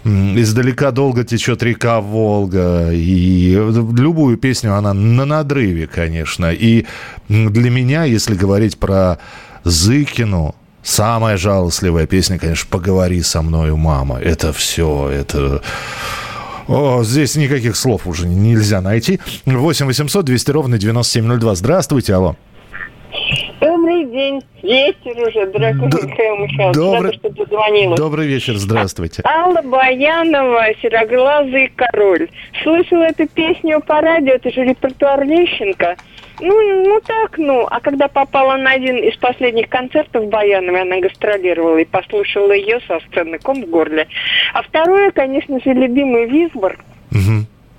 издалека 0.05 0.93
долго 0.93 1.25
течет 1.25 1.61
река 1.65 2.01
Волга, 2.01 2.93
и 2.93 3.51
любую 3.51 4.37
песню 4.37 4.77
она 4.77 4.95
на 4.95 5.25
надрыве, 5.25 5.89
конечно. 5.89 6.53
И 6.53 6.87
для 7.29 7.71
меня, 7.71 8.05
если 8.05 8.37
говорить 8.37 8.79
про 8.79 9.19
Зыкину, 9.65 10.55
самая 10.85 11.37
жалостливая 11.37 12.07
песня, 12.07 12.39
конечно, 12.39 12.69
«Поговори 12.71 13.21
со 13.23 13.43
мною, 13.43 13.77
мама». 13.77 14.21
Это 14.21 14.53
все, 14.53 15.09
это... 15.09 15.61
О, 16.69 17.03
здесь 17.03 17.35
никаких 17.35 17.77
слов 17.77 18.07
уже 18.07 18.29
нельзя 18.29 18.81
найти. 18.81 19.19
8 19.45 19.87
800 19.87 20.25
200 20.25 20.51
ровно 20.53 20.79
9702. 20.79 21.55
Здравствуйте, 21.57 22.15
алло. 22.15 22.37
Добрый 23.61 24.05
день. 24.07 24.43
Вечер 24.63 25.29
уже, 25.29 25.47
дорогой 25.47 25.87
Михаил 25.87 26.37
Михайлович. 26.37 26.77
добрый- 26.77 27.01
Рада, 27.03 27.13
что 27.15 27.29
дозвонилась. 27.31 27.99
Добрый 28.01 28.27
вечер, 28.27 28.55
здравствуйте. 28.57 29.23
Алла 29.25 29.63
Баянова, 29.63 30.67
«Сероглазый 30.83 31.71
король». 31.75 32.29
Слышала 32.63 33.05
эту 33.05 33.27
песню 33.29 33.81
по 33.81 34.01
радио, 34.01 34.35
это 34.35 34.51
же 34.51 34.65
репертуар 34.65 35.25
Лещенко. 35.25 35.97
Ну, 36.41 36.85
ну 36.85 37.01
так, 37.07 37.39
ну. 37.39 37.67
А 37.71 37.81
когда 37.81 38.09
попала 38.09 38.57
на 38.57 38.73
один 38.73 38.97
из 38.97 39.17
последних 39.17 39.69
концертов 39.69 40.27
Баяновой, 40.29 40.83
она 40.83 40.99
гастролировала 41.01 41.79
и 41.79 41.85
послушала 41.85 42.53
ее 42.53 42.81
со 42.89 42.99
сцены 43.01 43.39
ком 43.39 43.63
в 43.63 43.71
горле. 43.71 44.09
А 44.53 44.63
второе, 44.63 45.11
конечно 45.13 45.61
же, 45.61 45.73
любимый 45.73 46.27
Визбор. 46.27 46.77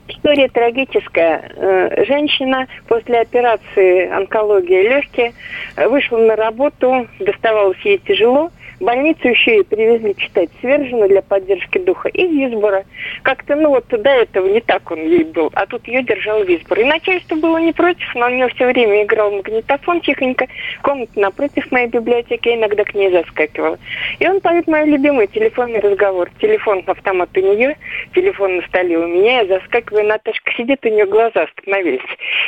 История 0.08 0.48
трагическая. 0.50 1.52
Э, 1.56 2.06
Женщина 2.06 2.68
после 2.88 3.22
операции 3.22 4.08
онкологии 4.10 4.88
легкие 4.88 5.34
э, 5.76 5.88
вышла 5.88 6.18
на 6.18 6.36
работу, 6.36 7.08
доставалось 7.20 7.80
ей 7.84 7.98
тяжело. 7.98 8.52
Больницу 8.80 9.30
еще 9.30 9.60
и 9.60 9.64
привезли 9.64 10.16
читать 10.16 10.50
Свержена 10.60 11.08
для 11.08 11.22
поддержки 11.22 11.78
духа 11.78 12.10
и 12.10 12.28
Визбора. 12.28 12.86
Как-то, 13.24 13.56
ну 13.56 13.70
вот 13.70 13.88
до 13.88 14.10
этого 14.10 14.48
не 14.48 14.60
так 14.62 14.92
он 14.92 15.00
ей 15.00 15.24
был, 15.24 15.52
а 15.54 15.66
тут 15.66 15.88
ее 15.88 16.04
держал 16.04 16.44
Визбор. 16.44 16.80
И 16.80 16.84
начальство 16.84 17.36
было 17.36 17.58
не 17.58 17.72
против, 17.72 18.14
но 18.16 18.26
у 18.28 18.30
нее 18.30 18.50
все 18.50 18.68
время 18.68 19.04
играл 19.04 19.32
магнитофон 19.32 20.02
тихонько. 20.02 20.48
Комната 20.82 21.20
напротив 21.20 21.72
моей 21.72 21.88
библиотеки, 21.88 22.50
я 22.50 22.56
иногда 22.56 22.84
к 22.84 22.94
ней 22.94 23.12
заскакивала. 23.12 23.80
И 24.20 24.28
он 24.28 24.42
поет 24.42 24.68
мой 24.68 24.86
любимый 24.86 25.28
телефонный 25.28 25.80
разговор. 25.80 26.30
Телефон 26.40 26.84
автомат 26.86 27.30
у 27.38 27.40
нее, 27.40 27.78
телефон 28.14 28.58
на 28.58 28.62
столе 28.64 28.98
у 28.98 29.08
меня. 29.08 29.42
Я 29.42 29.46
заскакиваю, 29.46 30.06
Наташка 30.06 30.52
сидит, 30.54 30.86
у 30.86 30.90
нее 30.90 31.06
глаза 31.06 31.44
остановились. 31.44 32.02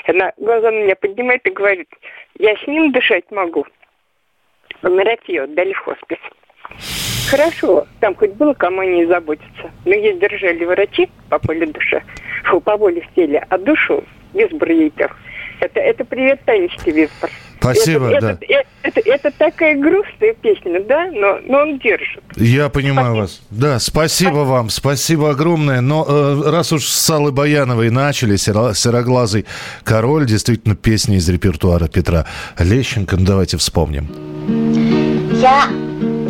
Она 0.05 0.33
глаза 0.37 0.71
на 0.71 0.83
меня 0.83 0.95
поднимает 0.95 1.45
и 1.45 1.51
говорит, 1.51 1.89
я 2.39 2.55
с 2.55 2.67
ним 2.67 2.91
дышать 2.91 3.29
могу. 3.31 3.65
Умирать 4.83 5.19
ее 5.27 5.43
отдали 5.43 5.73
в 5.73 5.79
хоспис. 5.79 6.17
Хорошо, 7.29 7.87
там 7.99 8.15
хоть 8.15 8.33
было 8.33 8.53
кому 8.53 8.81
о 8.81 8.85
ней 8.85 9.05
заботиться. 9.05 9.71
Но 9.85 9.93
ей 9.93 10.17
держали 10.17 10.63
врачи 10.63 11.09
по 11.29 11.39
полю 11.39 11.67
душе, 11.71 12.01
фу, 12.45 12.61
по 12.61 12.77
воле 12.77 13.01
в 13.01 13.15
теле, 13.15 13.45
а 13.49 13.57
душу 13.57 14.03
Визбор 14.33 14.69
ей 14.69 14.89
пел. 14.91 15.09
Это, 15.59 15.79
это 15.79 16.05
привет 16.05 16.41
Танечке 16.45 16.91
Визбор. 16.91 17.29
Спасибо, 17.59 18.09
это, 18.09 18.21
да. 18.21 18.37
Это, 18.47 18.67
это, 18.83 19.01
это, 19.03 19.31
такая 19.31 19.75
грустная 19.75 20.33
песня, 20.35 20.79
да, 20.83 21.09
но, 21.11 21.39
но 21.43 21.61
он 21.61 21.79
держит. 21.79 22.23
Я 22.35 22.69
понимаю 22.69 23.15
вас. 23.15 23.41
Да, 23.49 23.79
спасибо 23.79 24.39
вам, 24.39 24.69
спасибо 24.69 25.31
огромное. 25.31 25.81
Но 25.81 26.05
э, 26.07 26.49
раз 26.51 26.71
уж 26.71 26.85
с 26.85 27.09
Аллой 27.09 27.31
Баяновой 27.31 27.89
начали, 27.89 28.35
«Серо- 28.35 28.73
«Сероглазый 28.73 29.45
король», 29.83 30.27
действительно, 30.27 30.75
песня 30.75 31.17
из 31.17 31.27
репертуара 31.27 31.87
Петра 31.87 32.25
Лещенко, 32.59 33.17
ну, 33.17 33.25
давайте 33.25 33.57
вспомним. 33.57 34.07
Я 35.47 35.63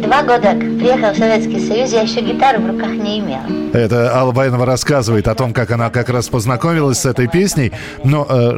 два 0.08 0.22
года 0.22 0.52
приехала 0.54 1.12
в 1.12 1.18
Советский 1.18 1.60
Союз, 1.68 1.92
я 1.92 2.02
еще 2.02 2.22
гитару 2.22 2.62
в 2.62 2.68
руках 2.68 2.90
не 2.90 3.18
имела. 3.20 3.42
Это 3.74 4.16
Алла 4.16 4.32
Баянова 4.32 4.64
рассказывает 4.66 5.28
о 5.28 5.34
том, 5.34 5.54
как 5.54 5.72
она 5.72 5.90
как 5.90 6.10
раз 6.10 6.28
познакомилась 6.30 7.00
с 7.00 7.06
этой 7.08 7.28
песней. 7.28 7.72
Но, 8.04 8.28
э, 8.30 8.58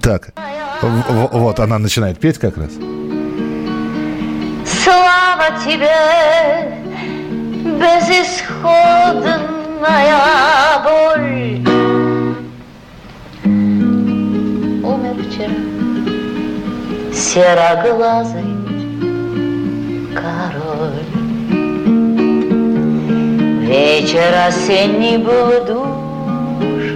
так, 0.00 0.30
в- 0.82 1.30
вот 1.36 1.58
она 1.58 1.78
начинает 1.80 2.20
петь 2.20 2.38
как 2.38 2.56
раз. 2.58 2.70
Слава 4.84 5.50
тебе, 5.64 6.78
безысходная 7.64 9.40
боль. 10.84 11.58
Умер 14.84 15.16
вчера 15.28 15.54
сероглазый 17.12 18.61
король. 20.22 21.06
Вечер 23.66 24.32
осенний 24.46 25.18
был 25.18 25.48
душен. 25.66 26.92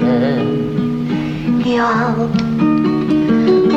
Я, 1.65 2.15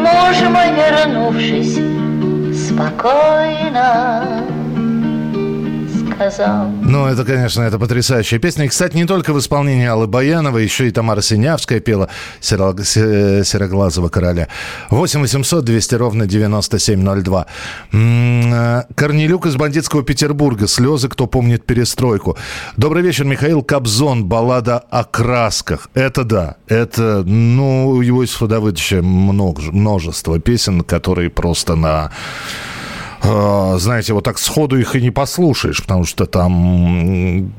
муж 0.05 0.37
мой, 0.53 0.69
вернувшись, 0.77 1.79
спокойно. 2.67 3.87
Ну, 6.81 7.05
это, 7.07 7.23
конечно, 7.23 7.61
это 7.61 7.79
потрясающая 7.79 8.39
песня. 8.39 8.65
И, 8.65 8.67
кстати, 8.67 8.95
не 8.95 9.05
только 9.05 9.33
в 9.33 9.39
исполнении 9.39 9.87
Аллы 9.87 10.07
Баяновой, 10.07 10.63
еще 10.63 10.87
и 10.87 10.91
Тамара 10.91 11.21
Синявская 11.21 11.79
пела 11.79 12.09
«Серо- 12.41 12.75
се- 12.83 13.43
«Сероглазого 13.45 14.09
короля». 14.09 14.47
8 14.89 15.21
800 15.21 15.63
200 15.65 15.95
ровно 15.95 16.25
9702. 16.27 17.45
М, 17.93 18.53
э, 18.53 18.83
Корнелюк 18.95 19.45
из 19.45 19.55
бандитского 19.55 20.03
Петербурга. 20.03 20.67
«Слезы, 20.67 21.07
кто 21.09 21.27
помнит 21.27 21.65
перестройку». 21.65 22.37
Добрый 22.77 23.01
вечер, 23.03 23.25
Михаил 23.25 23.61
Кобзон. 23.63 24.25
Баллада 24.25 24.77
о 24.89 25.03
красках. 25.03 25.89
Это 25.93 26.23
да. 26.23 26.55
Это, 26.67 27.23
ну, 27.25 27.87
у 27.89 28.03
Иосифа 28.03 28.47
Давыдовича 28.47 29.01
много, 29.01 29.61
множество 29.71 30.39
песен, 30.39 30.81
которые 30.81 31.29
просто 31.29 31.75
на 31.75 32.11
э, 32.11 32.78
знаете, 33.21 34.13
вот 34.13 34.23
так 34.23 34.39
сходу 34.39 34.77
их 34.77 34.95
и 34.95 35.01
не 35.01 35.11
послушаешь, 35.11 35.81
потому 35.81 36.05
что 36.05 36.25
там, 36.25 37.51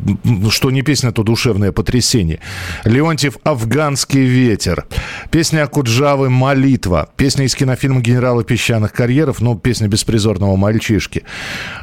что 0.51 0.71
не 0.71 0.83
песня, 0.83 1.13
то 1.13 1.23
душевное 1.23 1.71
потрясение. 1.73 2.41
Леонтьев 2.85 3.37
«Афганский 3.45 4.25
ветер». 4.25 4.87
Песня 5.31 5.65
Акуджавы 5.65 6.31
«Молитва». 6.31 7.11
Песня 7.17 7.45
из 7.45 7.55
кинофильма 7.55 8.01
«Генералы 8.01 8.45
песчаных 8.45 8.93
карьеров», 8.93 9.41
ну, 9.41 9.57
песня 9.57 9.89
беспризорного 9.89 10.57
мальчишки. 10.57 11.25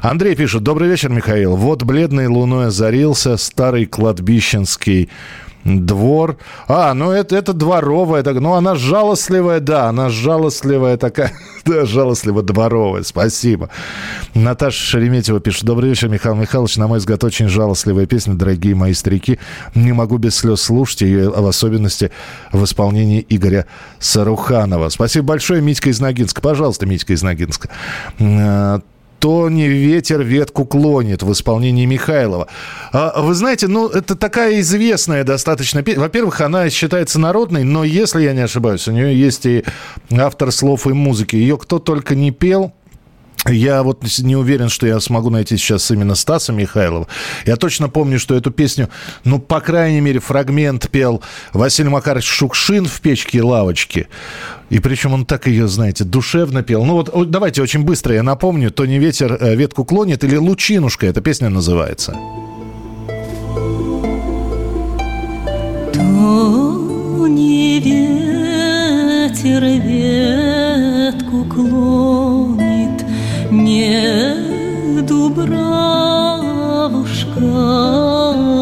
Андрей 0.02 0.36
пишет, 0.36 0.64
добрый 0.64 0.90
вечер, 0.90 1.10
Михаил. 1.10 1.56
Вот 1.56 1.84
бледной 1.84 2.28
луной 2.28 2.68
озарился 2.68 3.38
старый 3.38 3.86
кладбищенский 3.86 5.10
Двор. 5.68 6.38
А, 6.70 6.94
ну 6.94 7.12
это, 7.12 7.36
это 7.36 7.52
дворовая. 7.52 8.24
Так, 8.24 8.40
ну, 8.40 8.54
она 8.54 8.76
жалостливая, 8.76 9.60
да, 9.60 9.90
она 9.90 10.10
жалостливая 10.10 10.98
такая. 10.98 11.34
Да, 11.68 11.84
жалостливо 11.86 12.44
дворовая. 12.44 13.04
Спасибо. 13.04 13.70
Наташа 14.34 14.82
Шереметьева 14.82 15.42
пишет. 15.42 15.66
Добрый 15.66 15.90
вечер, 15.90 16.08
Михаил 16.08 16.36
Михайлович. 16.36 16.78
На 16.78 16.88
мой 16.88 17.00
взгляд, 17.00 17.22
очень 17.26 17.50
жалостливая 17.50 18.06
песня, 18.06 18.36
дорогие 18.36 18.74
мои 18.74 18.94
старики. 18.94 19.38
Не 19.76 19.92
могу 19.92 20.18
без 20.18 20.38
слез 20.38 20.62
слушать 20.62 21.02
ее, 21.02 21.28
а 21.28 21.42
в 21.42 21.48
особенности 21.48 22.10
в 22.54 22.64
исполнении 22.64 23.26
Игоря 23.28 23.66
Саруханова. 24.00 24.88
Спасибо 24.88 25.28
большое, 25.28 25.62
Митька 25.62 25.90
из 25.90 26.00
Ногинска. 26.00 26.42
Пожалуйста, 26.42 26.86
Митька 26.86 27.12
из 27.12 27.22
Ногинска. 27.22 27.68
То 29.20 29.50
не 29.50 29.68
ветер 29.68 30.22
ветку 30.22 30.66
клонит 30.66 31.24
в 31.24 31.32
исполнении 31.32 31.86
Михайлова. 31.86 32.48
А, 32.92 33.22
вы 33.22 33.34
знаете, 33.34 33.68
ну, 33.68 33.88
это 33.88 34.16
такая 34.16 34.60
известная 34.60 35.24
достаточно 35.24 35.82
песня. 35.82 36.02
Во-первых, 36.02 36.42
она 36.42 36.70
считается 36.70 37.20
народной, 37.20 37.64
но, 37.64 37.84
если 37.84 38.22
я 38.22 38.34
не 38.34 38.42
ошибаюсь, 38.42 38.88
у 38.88 38.92
нее 38.92 39.20
есть 39.20 39.46
и 39.46 39.64
автор 40.12 40.52
слов 40.52 40.86
и 40.86 40.94
музыки. 40.94 41.36
Ее 41.36 41.58
кто 41.58 41.80
только 41.80 42.16
не 42.16 42.32
пел, 42.32 42.74
я 43.50 43.84
вот 43.84 44.04
не 44.20 44.36
уверен, 44.36 44.70
что 44.70 44.88
я 44.88 45.00
смогу 45.00 45.30
найти 45.30 45.58
сейчас 45.58 45.90
именно 45.92 46.16
Стаса 46.16 46.54
Михайлова. 46.54 47.08
Я 47.46 47.56
точно 47.56 47.90
помню, 47.90 48.20
что 48.20 48.36
эту 48.36 48.52
песню, 48.52 48.90
ну, 49.24 49.40
по 49.40 49.60
крайней 49.60 50.02
мере, 50.02 50.20
фрагмент 50.20 50.90
пел 50.90 51.22
Василий 51.54 51.90
Макарович 51.90 52.26
Шукшин 52.26 52.86
в 52.86 53.02
печке 53.02 53.40
и 53.40 53.42
лавочке. 53.42 54.08
И 54.70 54.80
причем 54.80 55.14
он 55.14 55.26
так 55.26 55.48
ее, 55.48 55.68
знаете, 55.68 56.04
душевно 56.04 56.62
пел. 56.64 56.84
Ну 56.84 56.94
вот 56.96 57.30
давайте 57.30 57.62
очень 57.62 57.84
быстро 57.84 58.14
я 58.16 58.24
напомню. 58.24 58.72
«То 58.72 58.86
не 58.86 59.00
ветер 59.00 59.38
э, 59.40 59.56
ветку 59.56 59.86
клонит» 59.86 60.24
или 60.24 60.36
«Лучинушка» 60.36 61.06
эта 61.08 61.22
песня 61.22 61.50
называется. 61.50 62.14
То 65.94 67.28
не 67.28 67.80
ветер 67.80 69.64
ветку 69.64 71.46
клонит, 71.46 72.57
мне 73.68 75.02
дубравушка 75.02 75.92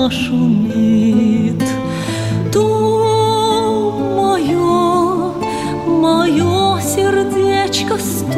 шумит. 0.09 1.63
То 2.51 3.99
мое, 4.17 5.31
мое 5.85 6.81
сердечко 6.81 7.97
стонет, 7.99 8.35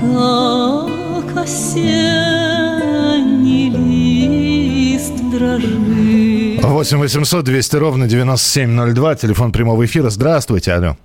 как 0.00 1.36
осенний 1.44 2.48
лист 4.96 5.12
дрожит. 5.30 6.64
8 6.64 6.98
800 6.98 7.44
200 7.44 7.76
ровно 7.76 8.06
9702, 8.08 9.14
телефон 9.16 9.52
прямого 9.52 9.84
эфира. 9.84 10.08
Здравствуйте, 10.08 10.72
алло. 10.72 10.96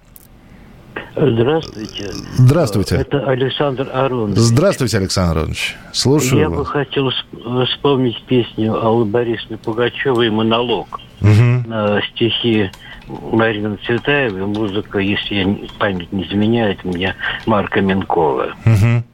Здравствуйте. 1.15 2.11
Здравствуйте. 2.37 2.95
Это 2.95 3.19
Александр 3.29 3.89
Аронович. 3.93 4.37
Здравствуйте, 4.37 4.97
Александр 4.97 5.37
Аронович. 5.39 5.75
Слушаю 5.93 6.41
Я 6.41 6.49
вас. 6.49 6.59
бы 6.59 6.65
хотел 6.65 7.09
сп- 7.09 7.65
вспомнить 7.67 8.21
песню 8.23 8.75
Аллы 8.83 9.05
Борисовны 9.05 9.57
Пугачевой 9.57 10.29
«Монолог». 10.29 10.99
Мгм. 11.21 11.63
На 11.69 12.01
стихи 12.01 12.69
Марины 13.07 13.77
Цветаевой, 13.85 14.45
музыка, 14.45 14.99
если 14.99 15.35
я 15.35 15.55
память 15.79 16.11
не 16.11 16.23
изменяет, 16.23 16.79
у 16.83 16.89
меня 16.89 17.15
Марка 17.45 17.79
Минкова. 17.81 18.47
Мгм. 18.65 19.05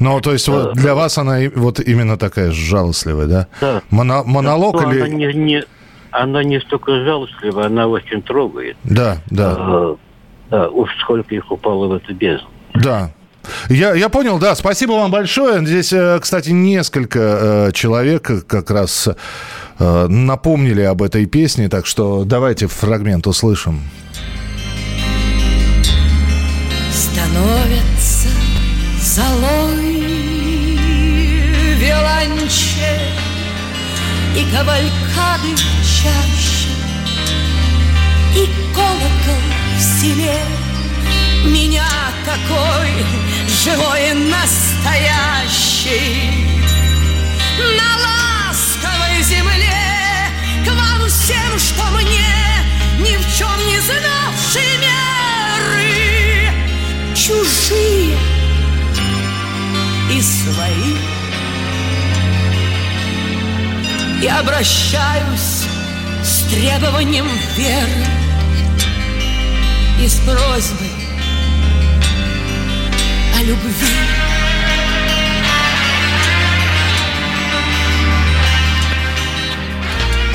Ну, 0.00 0.20
то 0.20 0.32
есть 0.32 0.48
вот 0.48 0.74
для 0.74 0.94
вас 0.94 1.16
она 1.18 1.38
вот 1.56 1.80
именно 1.80 2.16
такая 2.18 2.50
жалостливая, 2.52 3.26
да? 3.26 3.46
Да. 3.60 3.82
Моно- 3.90 4.22
монолог 4.24 4.74
Ну, 4.82 4.90
или... 4.92 5.00
Она 5.00 5.08
не, 5.08 5.32
не- 5.32 5.64
она 6.10 6.44
не 6.44 6.60
столько 6.60 7.04
жалостлива, 7.04 7.66
она 7.66 7.86
очень 7.88 8.22
трогает. 8.22 8.76
Да, 8.84 9.18
да. 9.30 9.96
Э, 10.50 10.56
да, 10.56 10.68
уж 10.68 10.90
сколько 11.00 11.34
их 11.34 11.50
упало 11.50 11.88
в 11.88 11.92
эту 11.92 12.14
бездну. 12.14 12.48
Да. 12.74 13.10
Я, 13.68 13.94
я 13.94 14.08
понял, 14.08 14.38
да. 14.38 14.54
Спасибо 14.54 14.92
вам 14.92 15.10
большое. 15.10 15.64
Здесь, 15.64 15.92
э, 15.92 16.18
кстати, 16.20 16.50
несколько 16.50 17.18
э, 17.18 17.72
человек 17.72 18.30
как 18.46 18.70
раз 18.70 19.08
напомнили 19.80 20.82
об 20.82 21.02
этой 21.02 21.26
песне, 21.26 21.68
так 21.68 21.86
что 21.86 22.24
давайте 22.24 22.66
фрагмент 22.66 23.28
услышим. 23.28 23.80
становится 27.18 28.28
золой 29.00 30.00
виолончель 31.78 33.14
и 34.36 34.44
кавалькады 34.52 35.56
чаще, 35.82 36.70
и 38.34 38.46
колокол 38.74 39.57
в 39.98 40.00
селе 40.00 40.38
меня 41.46 41.88
такой 42.24 42.90
живой 43.48 44.12
настоящий. 44.30 45.26
На 47.58 47.96
ласковой 48.04 49.22
земле 49.22 50.30
к 50.64 50.68
вам 50.68 51.08
всем, 51.08 51.58
что 51.58 51.82
мне 51.96 52.32
ни 53.00 53.16
в 53.16 53.36
чем 53.36 53.66
не 53.66 53.80
знавшие 53.80 54.78
меры. 54.86 55.92
Чужие 57.16 58.16
и 60.12 60.22
свои. 60.22 60.94
Я 64.22 64.38
обращаюсь 64.40 65.66
с 66.22 66.42
требованием 66.50 67.28
веры 67.56 68.17
и 70.00 70.06
с 70.06 70.16
просьбой 70.20 70.92
о 73.36 73.42
любви. 73.42 74.27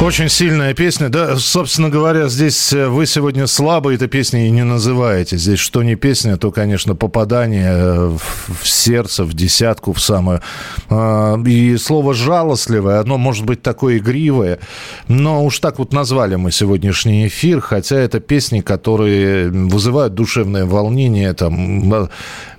Очень 0.04 0.28
сильная 0.28 0.74
песня. 0.74 1.08
Да, 1.08 1.38
собственно 1.38 1.90
говоря, 1.90 2.28
здесь 2.28 2.74
э, 2.74 2.90
вы 2.90 3.06
сегодня 3.06 3.48
слабо 3.48 3.94
этой 3.94 4.10
песней 4.10 4.48
и 4.48 4.52
не 4.52 4.66
называете. 4.66 5.38
Здесь 5.38 5.60
что 5.60 5.82
не 5.82 5.96
песня, 5.96 6.36
то, 6.36 6.52
конечно, 6.52 6.94
попадание 6.94 7.72
э, 7.72 8.10
в, 8.10 8.68
сердце, 8.68 9.24
в 9.24 9.34
десятку, 9.34 9.94
в 9.94 10.02
самую. 10.02 10.42
А, 10.90 11.42
И 11.46 11.78
слово 11.78 12.14
«жалостливое», 12.14 13.00
оно 13.00 13.18
может 13.18 13.46
быть 13.46 13.62
такое 13.62 14.00
игривое, 14.00 14.60
но 15.08 15.46
уж 15.46 15.60
так 15.60 15.80
вот 15.80 15.94
назвали 15.94 16.36
мы 16.36 16.52
сегодняшний 16.52 17.28
эфир, 17.28 17.62
хотя 17.62 17.96
это 17.96 18.20
песни, 18.20 18.60
которые 18.60 19.50
вызывают 19.52 20.16
душевное 20.16 20.66
волнение, 20.66 21.32
там, 21.34 21.94
э, 21.94 22.08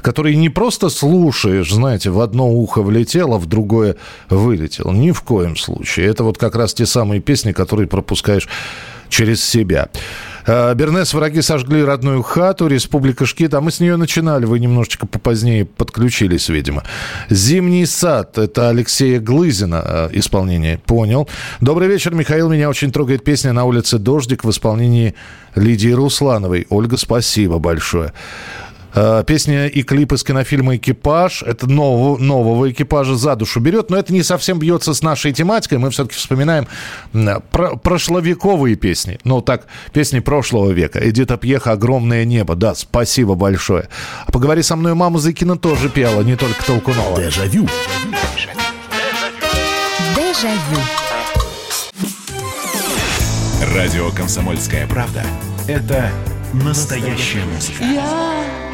которые 0.04 0.36
не 0.36 0.50
просто 0.50 0.90
слушаешь, 0.90 1.72
знаете, 1.72 2.10
в 2.10 2.20
одно 2.20 2.50
ухо 2.50 2.82
влетело, 2.82 3.38
в 3.38 3.46
другое 3.46 3.96
вылетело. 4.28 4.92
Ни 4.92 5.12
в 5.12 5.22
коем 5.22 5.56
случае. 5.56 6.06
Это 6.08 6.24
вот 6.24 6.36
как 6.36 6.56
раз 6.56 6.74
те 6.74 6.84
самые 6.84 7.22
песни, 7.22 7.52
которые 7.52 7.88
пропускаешь 7.88 8.46
через 9.08 9.42
себя. 9.42 9.88
Э, 10.46 10.74
Бернес 10.74 11.14
враги 11.14 11.40
сожгли 11.40 11.82
родную 11.82 12.22
хату, 12.22 12.66
Республика 12.66 13.24
Шкит, 13.24 13.54
а 13.54 13.62
мы 13.62 13.70
с 13.70 13.80
нее 13.80 13.96
начинали, 13.96 14.44
вы 14.44 14.58
немножечко 14.58 15.06
попозднее 15.06 15.64
подключились, 15.64 16.50
видимо. 16.50 16.82
Зимний 17.30 17.86
сад, 17.86 18.36
это 18.36 18.68
Алексея 18.68 19.20
Глызина 19.20 19.82
э, 19.86 20.08
исполнение, 20.12 20.78
понял. 20.78 21.28
Добрый 21.62 21.88
вечер, 21.88 22.14
Михаил, 22.14 22.50
меня 22.50 22.68
очень 22.68 22.92
трогает 22.92 23.24
песня 23.24 23.54
«На 23.54 23.64
улице 23.64 23.98
дождик» 23.98 24.44
в 24.44 24.50
исполнении 24.50 25.14
Лидии 25.54 25.92
Руслановой. 25.92 26.66
Ольга, 26.68 26.98
спасибо 26.98 27.58
большое. 27.58 28.12
Э, 28.94 29.24
Песня 29.26 29.66
и 29.66 29.82
клип 29.82 30.12
из 30.12 30.22
кинофильма 30.22 30.76
«Экипаж». 30.76 31.42
Это 31.42 31.66
нового, 31.66 32.16
нового 32.18 32.70
экипажа 32.70 33.16
за 33.16 33.34
душу 33.36 33.60
берет, 33.60 33.90
но 33.90 33.96
это 33.96 34.12
не 34.12 34.22
совсем 34.22 34.58
бьется 34.58 34.94
с 34.94 35.02
нашей 35.02 35.32
тематикой. 35.32 35.78
Мы 35.78 35.90
все-таки 35.90 36.16
вспоминаем 36.16 36.66
про, 37.50 37.76
прошловековые 37.76 38.76
песни. 38.76 39.18
Ну, 39.24 39.40
так, 39.40 39.66
песни 39.92 40.20
прошлого 40.20 40.70
века. 40.70 41.00
Эдита 41.06 41.36
Пьеха 41.36 41.72
«Огромное 41.72 42.24
небо». 42.24 42.54
Да, 42.54 42.74
спасибо 42.74 43.34
большое. 43.34 43.88
А 44.26 44.32
«Поговори 44.32 44.62
со 44.62 44.76
мной, 44.76 44.94
мама» 44.94 45.18
Зыкина 45.18 45.56
тоже 45.56 45.88
пела, 45.88 46.22
не 46.22 46.36
только 46.36 46.64
Толкунова. 46.64 47.20
Дежавю. 47.20 47.68
Дежавю. 50.16 50.80
Радио 53.74 54.10
«Комсомольская 54.10 54.86
правда»— 54.86 55.24
это 55.68 56.10
настоящая 56.52 57.44
музыка. 57.46 57.82
Я 57.82 58.73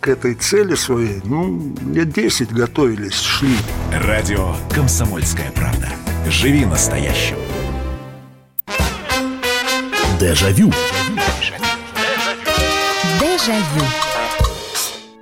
к 0.00 0.08
этой 0.08 0.34
цели 0.34 0.74
своей, 0.74 1.20
ну, 1.24 1.74
лет 1.92 2.12
10 2.12 2.52
готовились, 2.52 3.20
шли. 3.20 3.56
Радио 3.92 4.54
«Комсомольская 4.74 5.52
правда». 5.52 5.88
Живи 6.28 6.64
настоящим. 6.64 7.36
Дежавю. 10.18 10.72
Дежавю. 13.20 13.84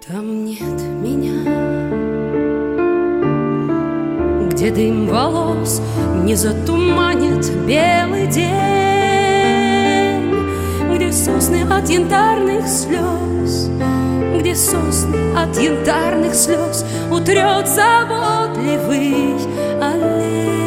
Там 0.07 0.45
нет 0.45 0.81
меня, 1.03 1.35
где 4.51 4.71
дым 4.71 5.07
волос 5.09 5.83
не 6.25 6.35
затуманит 6.35 7.51
белый 7.67 8.27
день, 8.29 8.49
где 10.95 11.13
сосны 11.13 11.63
от 11.71 11.89
янтарных 11.89 12.67
слез, 12.67 13.69
где 14.39 14.55
сосны 14.55 15.37
от 15.37 15.59
янтарных 15.59 16.35
слез 16.35 16.85
утрет 17.11 17.67
заботливый 17.67 19.35
олень. 19.83 20.59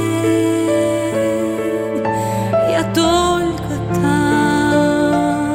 Я 2.70 2.84
только 2.94 3.64
там, 4.02 5.52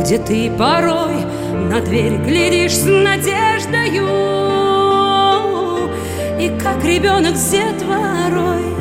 где 0.00 0.18
ты 0.18 0.50
порой 0.50 1.24
на 1.70 1.80
дверь 1.80 2.16
глядишь 2.18 2.76
с 2.76 2.84
надеждою 2.84 4.08
И 6.40 6.48
как 6.60 6.84
ребенок 6.84 7.36
с 7.36 7.50
детворой 7.50 8.74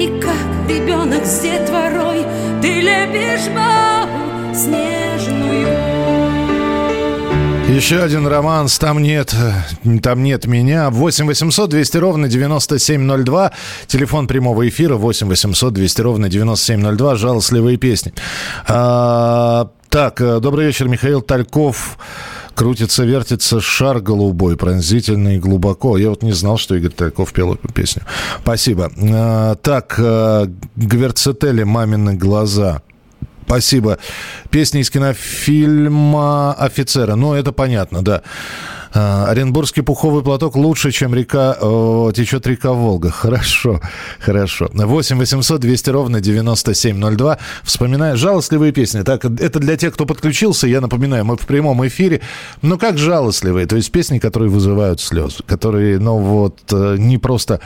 И 0.00 0.20
как 0.20 0.68
ребенок 0.68 1.24
с 1.24 1.40
детворой 1.40 2.24
Ты 2.62 2.80
лепишь 2.80 3.48
бабу 3.54 4.54
снежную 4.54 4.93
Еще 7.74 8.04
один 8.04 8.28
романс 8.28 8.78
«Там 8.78 9.02
нет, 9.02 9.34
э, 9.34 9.98
там 9.98 10.22
нет 10.22 10.46
меня». 10.46 10.90
8 10.90 11.26
800 11.26 11.70
200 11.70 11.96
ровно 11.96 12.28
9702. 12.28 13.50
Телефон 13.88 14.28
прямого 14.28 14.68
эфира 14.68 14.94
8 14.94 15.26
800 15.26 15.74
200 15.74 16.00
ровно 16.00 16.28
9702. 16.28 17.16
Жалостливые 17.16 17.76
песни. 17.76 18.14
А, 18.68 19.70
так, 19.88 20.20
э, 20.20 20.38
добрый 20.38 20.66
вечер, 20.66 20.86
Михаил 20.86 21.20
Тальков. 21.20 21.98
Крутится, 22.54 23.02
вертится 23.02 23.60
шар 23.60 23.98
голубой, 23.98 24.56
пронзительно 24.56 25.34
и 25.34 25.40
глубоко. 25.40 25.98
Я 25.98 26.10
вот 26.10 26.22
не 26.22 26.30
знал, 26.30 26.58
что 26.58 26.76
Игорь 26.76 26.92
Тальков 26.92 27.32
пел 27.32 27.54
эту 27.54 27.66
песню. 27.72 28.02
Спасибо. 28.40 28.92
А, 28.96 29.56
так, 29.56 29.96
э, 29.98 30.46
Гверцетели 30.76 31.64
«Мамины 31.64 32.14
глаза». 32.14 32.82
Спасибо. 33.54 33.98
Песня 34.50 34.80
из 34.80 34.90
кинофильма 34.90 36.54
«Офицеры». 36.54 37.14
Ну, 37.14 37.34
это 37.34 37.52
понятно, 37.52 38.02
да. 38.02 38.22
А, 38.92 39.26
Оренбургский 39.28 39.84
пуховый 39.84 40.24
платок 40.24 40.56
лучше, 40.56 40.90
чем 40.90 41.14
река, 41.14 41.56
о, 41.60 42.10
течет 42.10 42.48
река 42.48 42.72
Волга. 42.72 43.12
Хорошо, 43.12 43.80
хорошо. 44.18 44.70
8 44.72 45.18
800 45.18 45.60
200 45.60 45.90
ровно 45.90 46.20
9702. 46.20 47.38
Вспоминая 47.62 48.16
жалостливые 48.16 48.72
песни. 48.72 49.02
Так, 49.02 49.24
это 49.24 49.60
для 49.60 49.76
тех, 49.76 49.94
кто 49.94 50.04
подключился, 50.04 50.66
я 50.66 50.80
напоминаю, 50.80 51.24
мы 51.24 51.36
в 51.36 51.46
прямом 51.46 51.86
эфире. 51.86 52.22
Ну, 52.60 52.76
как 52.76 52.98
жалостливые, 52.98 53.66
то 53.66 53.76
есть 53.76 53.92
песни, 53.92 54.18
которые 54.18 54.50
вызывают 54.50 55.00
слезы, 55.00 55.44
которые, 55.46 56.00
ну, 56.00 56.18
вот, 56.18 56.58
э, 56.72 56.96
не 56.98 57.18
просто 57.18 57.60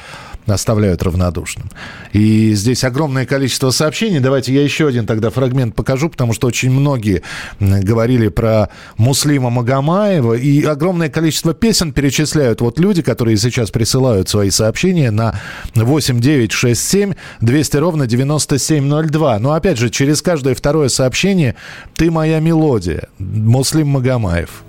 оставляют 0.54 1.02
равнодушным. 1.02 1.70
И 2.12 2.52
здесь 2.54 2.84
огромное 2.84 3.26
количество 3.26 3.70
сообщений. 3.70 4.20
Давайте 4.20 4.52
я 4.52 4.62
еще 4.62 4.88
один 4.88 5.06
тогда 5.06 5.30
фрагмент 5.30 5.74
покажу, 5.74 6.08
потому 6.08 6.32
что 6.32 6.46
очень 6.46 6.70
многие 6.70 7.22
говорили 7.60 8.28
про 8.28 8.68
Муслима 8.96 9.50
Магомаева, 9.50 10.34
и 10.34 10.62
огромное 10.64 11.08
количество 11.08 11.54
песен 11.54 11.92
перечисляют 11.92 12.60
вот 12.60 12.78
люди, 12.78 13.02
которые 13.02 13.36
сейчас 13.36 13.70
присылают 13.70 14.28
свои 14.28 14.50
сообщения 14.50 15.10
на 15.10 15.34
8967 15.74 17.14
200 17.40 17.76
ровно 17.76 18.06
9702. 18.06 19.38
Но 19.38 19.52
опять 19.52 19.78
же, 19.78 19.90
через 19.90 20.22
каждое 20.22 20.54
второе 20.54 20.88
сообщение 20.88 21.54
«Ты 21.94 22.10
моя 22.10 22.40
мелодия» 22.40 23.08
Муслим 23.18 23.88
Магомаев. 23.88 24.62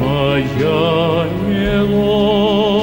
Моя 0.00 1.26
мелодия, 1.46 2.81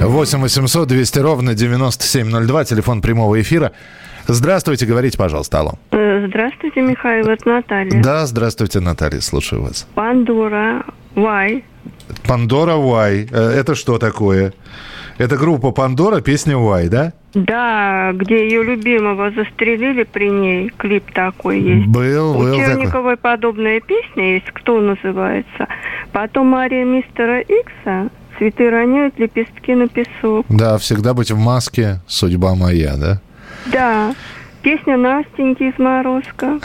8 0.00 0.38
800 0.40 0.88
200 0.88 1.18
ровно 1.20 1.54
9702, 1.54 2.64
телефон 2.64 3.00
прямого 3.00 3.40
эфира. 3.40 3.72
Здравствуйте, 4.26 4.86
говорите, 4.86 5.16
пожалуйста, 5.18 5.60
алло. 5.60 5.72
Э, 5.90 6.26
Здравствуйте, 6.28 6.82
Михаил, 6.82 7.26
это 7.28 7.48
Наталья. 7.48 8.02
Да, 8.02 8.26
здравствуйте, 8.26 8.80
Наталья, 8.80 9.20
слушаю 9.20 9.62
вас. 9.62 9.86
Пандора, 9.94 10.84
Вай. 11.14 11.64
Пандора 12.26 12.76
Вай. 12.76 13.26
Э, 13.30 13.50
Это 13.58 13.74
что 13.74 13.98
такое? 13.98 14.52
Это 15.16 15.36
группа 15.36 15.72
Пандора, 15.72 16.20
песня 16.20 16.56
Вай, 16.58 16.88
да? 16.88 17.12
Да, 17.34 18.12
где 18.14 18.44
ее 18.48 18.62
любимого 18.62 19.30
застрелили 19.32 20.04
при 20.04 20.30
ней, 20.30 20.70
клип 20.76 21.10
такой 21.12 21.60
есть. 21.60 21.86
Был, 21.88 22.36
У 22.36 22.38
был 22.38 22.56
такой. 22.56 22.66
Черниковой 22.66 23.16
подобная 23.16 23.80
песня 23.80 24.34
есть, 24.34 24.50
кто 24.52 24.80
называется. 24.80 25.66
Потом 26.12 26.48
Мария 26.48 26.84
мистера 26.84 27.40
Икса, 27.40 28.10
цветы 28.38 28.70
роняют 28.70 29.18
лепестки 29.18 29.74
на 29.74 29.88
песок. 29.88 30.46
Да, 30.48 30.78
всегда 30.78 31.14
быть 31.14 31.30
в 31.30 31.36
маске, 31.38 32.00
судьба 32.06 32.54
моя, 32.54 32.96
да? 32.96 33.20
Да, 33.72 34.14
песня 34.62 34.96
Настеньки 34.96 35.64
из 35.64 35.78
Морозка. 35.78 36.58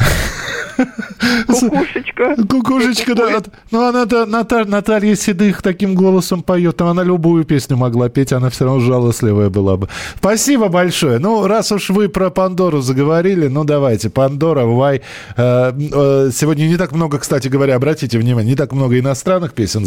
Кукушечка. 1.48 2.36
Кукушечка, 2.50 3.16
да. 3.16 3.42
Ну, 3.72 3.88
она-то, 3.88 4.26
Ната- 4.26 4.66
Наталья 4.66 5.16
Седых 5.16 5.62
таким 5.62 5.96
голосом 5.96 6.42
поет. 6.44 6.78
Там 6.78 6.88
она 6.88 7.04
любую 7.04 7.44
песню 7.44 7.78
могла 7.78 8.10
петь, 8.10 8.34
она 8.34 8.50
все 8.50 8.66
равно 8.66 8.80
жалостливая 8.80 9.50
была 9.50 9.78
бы. 9.78 9.88
Спасибо 10.18 10.70
большое. 10.70 11.20
Ну, 11.20 11.48
раз 11.48 11.72
уж 11.72 11.90
вы 11.90 12.10
про 12.10 12.30
Пандору 12.30 12.82
заговорили, 12.82 13.48
ну, 13.48 13.64
давайте. 13.64 14.10
Пандора, 14.10 14.66
Вай. 14.66 15.02
Э, 15.38 15.72
э, 15.74 16.30
Сегодня 16.34 16.64
не 16.66 16.78
так 16.78 16.92
много, 16.92 17.20
кстати 17.20 17.48
говоря, 17.48 17.76
обратите 17.76 18.18
внимание, 18.18 18.52
не 18.52 18.58
так 18.58 18.72
много 18.74 19.00
иностранных 19.00 19.54
песен 19.54 19.84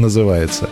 называется. 0.00 0.68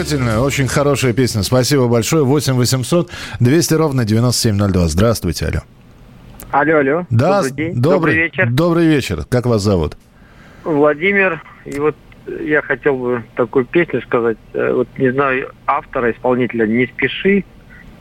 Трогательная, 0.00 0.38
очень 0.38 0.66
хорошая 0.66 1.12
песня. 1.12 1.42
Спасибо 1.42 1.86
большое. 1.86 2.24
8 2.24 2.54
800 2.54 3.10
200 3.38 3.74
ровно 3.74 4.04
9702. 4.06 4.88
Здравствуйте, 4.88 5.46
алло. 5.46 5.60
Алло, 6.52 6.78
алло. 6.78 7.06
Да, 7.10 7.42
Добрый 7.42 7.52
день. 7.52 7.74
добрый, 7.74 7.92
Добрый 7.92 8.14
вечер. 8.16 8.50
Добрый 8.50 8.86
вечер. 8.86 9.24
Как 9.28 9.44
вас 9.44 9.60
зовут? 9.62 9.98
Владимир. 10.64 11.42
И 11.66 11.78
вот 11.78 11.96
я 12.42 12.62
хотел 12.62 12.96
бы 12.96 13.24
такую 13.36 13.66
песню 13.66 14.00
сказать. 14.00 14.38
Э, 14.54 14.72
Вот 14.72 14.88
не 14.96 15.12
знаю 15.12 15.50
автора, 15.66 16.10
исполнителя 16.12 16.66
«Не 16.66 16.86
спеши» 16.86 17.44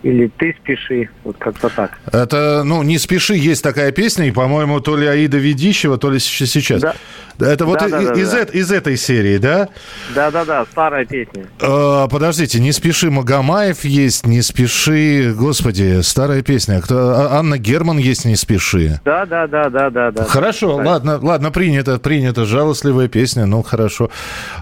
или 0.01 0.31
«Ты 0.38 0.55
спеши». 0.62 1.09
Вот 1.25 1.35
как-то 1.38 1.67
так. 1.67 1.99
Это, 2.13 2.63
ну, 2.63 2.81
не 2.83 2.97
спеши, 2.97 3.35
есть 3.35 3.62
такая 3.62 3.91
песня, 3.91 4.25
и, 4.25 4.31
по-моему, 4.31 4.79
то 4.79 4.95
ли 4.95 5.05
Аида 5.05 5.38
Ведищева, 5.38 5.97
то 5.97 6.09
ли 6.09 6.19
сейчас. 6.19 6.81
Да. 6.81 6.95
Это 7.39 7.65
вот 7.65 7.80
Да, 7.80 7.88
и- 7.88 7.91
да, 7.91 8.02
да, 8.02 8.13
из, 8.21 8.32
да. 8.32 8.39
эт- 8.41 8.52
из 8.52 8.71
этой 8.71 8.97
серии, 8.97 9.38
да? 9.38 9.69
Да-да-да, 10.13 10.65
старая 10.71 11.06
песня. 11.06 11.45
Э, 11.62 12.08
подождите, 12.10 12.60
не 12.60 12.71
спеши, 12.71 13.10
Магомаев 13.10 13.86
есть, 13.86 14.25
не 14.25 14.41
спеши, 14.41 15.34
господи, 15.38 16.02
старая 16.02 16.41
песня. 16.41 16.82
Кто, 16.82 16.97
А- 17.10 17.39
Анна 17.39 17.58
Герман 17.58 17.97
есть, 17.97 18.25
не 18.25 18.36
спеши. 18.36 18.99
Да-да-да-да-да. 19.06 20.23
Хорошо, 20.25 20.75
ладно, 20.75 21.19
ладно, 21.21 21.52
принято, 21.52 21.97
принято. 21.99 22.45
Жалостливая 22.45 23.08
песня, 23.08 23.45
ну 23.45 23.63
хорошо. 23.63 24.10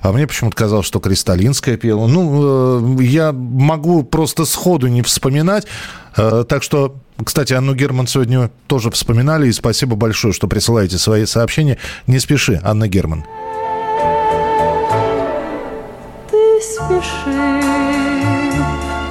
А 0.02 0.12
мне 0.12 0.28
почему-то 0.28 0.56
казалось, 0.56 0.86
что 0.86 1.00
Кристалинская 1.00 1.78
пела. 1.78 2.08
Ну, 2.08 3.00
э, 3.00 3.04
я 3.04 3.32
могу 3.32 4.04
просто 4.04 4.46
сходу 4.46 4.88
не 4.88 5.02
вспоминать. 5.02 5.68
Э, 6.18 6.44
так 6.48 6.64
что, 6.64 6.96
кстати, 7.24 7.54
Анну 7.54 7.76
Герман 7.76 8.08
сегодня 8.08 8.50
тоже 8.68 8.90
вспоминали. 8.90 9.48
И 9.48 9.52
спасибо 9.52 9.96
большое, 9.96 10.34
что 10.34 10.48
присылаете 10.48 10.98
свои 10.98 11.26
сообщения. 11.26 11.78
Не 12.08 12.20
спеши, 12.20 12.60
Анна 12.64 12.88
Герман. 12.88 13.24
Ты 16.32 16.62
спеши, 16.62 17.62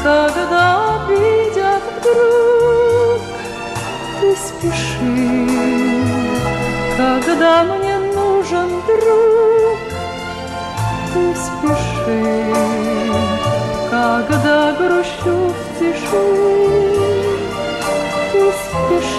когда 0.03 1.05
придет 1.07 1.83
вдруг. 2.01 3.21
Ты 4.21 4.37
спеши, 4.37 5.59
когда 6.97 7.64
мне 7.64 7.99
нужен 7.99 8.69
друг. 8.87 9.79
Ты 11.14 11.35
спеши, 11.37 12.35
когда 13.90 14.77
грущу 14.77 15.53
в 15.53 15.79
тиши. 15.79 16.65
Спеши, 18.52 19.15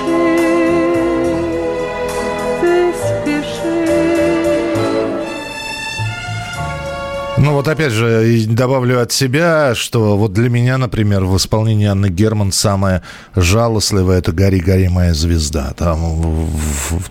Ну 7.47 7.53
вот 7.53 7.69
опять 7.69 7.93
же, 7.93 8.45
добавлю 8.45 9.01
от 9.01 9.13
себя, 9.13 9.73
что 9.73 10.17
вот 10.17 10.33
для 10.33 10.49
меня, 10.49 10.77
например, 10.77 11.23
в 11.23 11.37
исполнении 11.37 11.87
Анны 11.87 12.09
Герман 12.09 12.51
самое 12.51 13.03
жалостливое 13.37 14.17
это 14.17 14.33
«Гори, 14.33 14.59
гори, 14.59 14.89
моя 14.89 15.13
звезда». 15.13 15.71
Там 15.77 16.49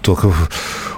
только... 0.02 0.30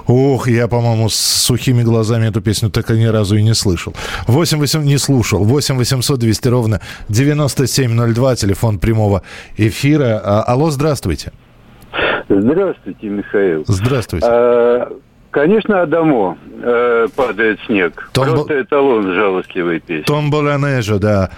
Ох, 0.07 0.49
я, 0.49 0.67
по-моему, 0.67 1.07
с 1.07 1.15
сухими 1.15 1.83
глазами 1.83 2.27
эту 2.27 2.41
песню 2.41 2.69
так 2.69 2.91
и 2.91 2.99
ни 2.99 3.05
разу 3.05 3.37
и 3.37 3.41
не 3.41 3.53
слышал. 3.53 3.95
8 4.27 4.59
800, 4.59 4.83
не 4.83 4.97
слушал. 4.97 5.45
8 5.45 5.77
800 5.77 6.19
200 6.19 6.47
ровно 6.49 6.81
9702, 7.07 8.35
телефон 8.35 8.77
прямого 8.77 9.21
эфира. 9.55 10.21
А, 10.21 10.43
алло, 10.43 10.69
здравствуйте. 10.69 11.31
Здравствуйте, 12.27 13.07
Михаил. 13.07 13.63
Здравствуйте. 13.67 14.27
А, 14.29 14.91
Конечно, 15.31 15.81
Адамо 15.83 16.37
э, 16.61 17.07
падает 17.15 17.59
снег. 17.67 18.09
Просто 18.13 18.61
эталон 18.61 19.13
жалостливой 19.13 19.79
песни. 19.79 20.03
Томболянежо, 20.05 20.97
да. 20.99 21.29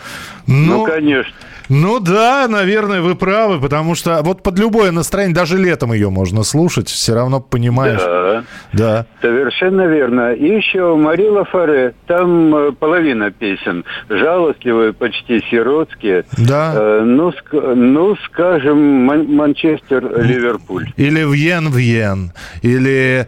Ну, 0.47 0.85
конечно. 0.85 1.33
Ну 1.73 2.01
да, 2.01 2.47
наверное, 2.49 3.01
вы 3.01 3.15
правы, 3.15 3.61
потому 3.61 3.95
что 3.95 4.21
вот 4.23 4.43
под 4.43 4.59
любое 4.59 4.91
настроение, 4.91 5.33
даже 5.33 5.57
летом 5.57 5.93
ее 5.93 6.09
можно 6.09 6.43
слушать, 6.43 6.89
все 6.89 7.13
равно 7.15 7.39
понимаешь. 7.39 8.01
Да. 8.01 8.43
Да. 8.73 9.05
Совершенно 9.21 9.87
верно. 9.87 10.33
И 10.33 10.47
еще 10.53 10.95
Марила 10.97 11.45
Фаре, 11.45 11.93
там 12.07 12.53
э, 12.53 12.71
половина 12.73 13.31
песен 13.31 13.85
жалостливые, 14.09 14.91
почти 14.91 15.41
сиротские. 15.49 16.25
Да. 16.37 16.73
Э, 16.75 17.01
ну, 17.05 17.29
ск- 17.29 17.75
ну, 17.75 18.17
скажем, 18.25 18.77
Ман- 19.05 19.33
Манчестер, 19.33 20.03
Ливерпуль. 20.21 20.87
Или 20.97 21.21
Вьен 21.23 21.69
Вьен, 21.71 22.33
или 22.63 23.27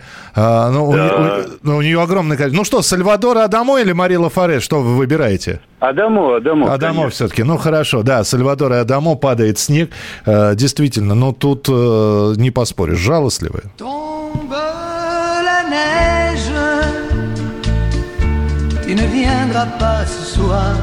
а, 0.56 0.70
ну, 0.72 0.90
у, 0.90 0.94
Да. 0.94 1.06
у- 1.08 1.68
ну, 1.68 1.78
у 1.78 1.82
нее 1.82 2.02
огромное 2.02 2.38
количество. 2.38 2.58
Ну 2.62 2.66
что, 2.66 2.82
Сальвадор 2.82 3.38
Адамо 3.38 3.80
или 3.82 3.92
Марила 3.94 4.30
Фаре, 4.30 4.60
что 4.60 4.82
вы 4.82 4.96
выбираете? 4.96 5.60
Адамо, 5.80 6.38
Адамо. 6.38 6.74
Адамо 6.74 7.10
все-таки. 7.10 7.44
Ну 7.44 7.58
хорошо, 7.58 8.04
да, 8.04 8.24
Сальвадор 8.24 8.72
и 8.74 8.76
Адамо 8.78 9.16
падает 9.16 9.58
снег. 9.60 9.90
Э, 10.26 10.54
действительно, 10.56 11.16
но 11.16 11.32
тут 11.32 11.68
э, 11.70 12.34
не 12.38 12.52
поспоришь, 12.52 13.00
жалостливые. 13.00 13.64
Il 18.88 18.96
ne 18.96 19.08
viendra 19.08 19.66
pas 19.80 20.06
ce 20.06 20.36
soir. 20.36 20.76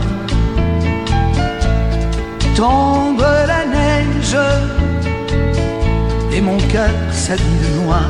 Tombe 2.57 3.21
la 3.53 3.65
neige, 3.77 4.37
et 6.35 6.41
mon 6.41 6.59
cœur 6.73 6.91
s'habille 7.13 7.71
noir. 7.85 8.09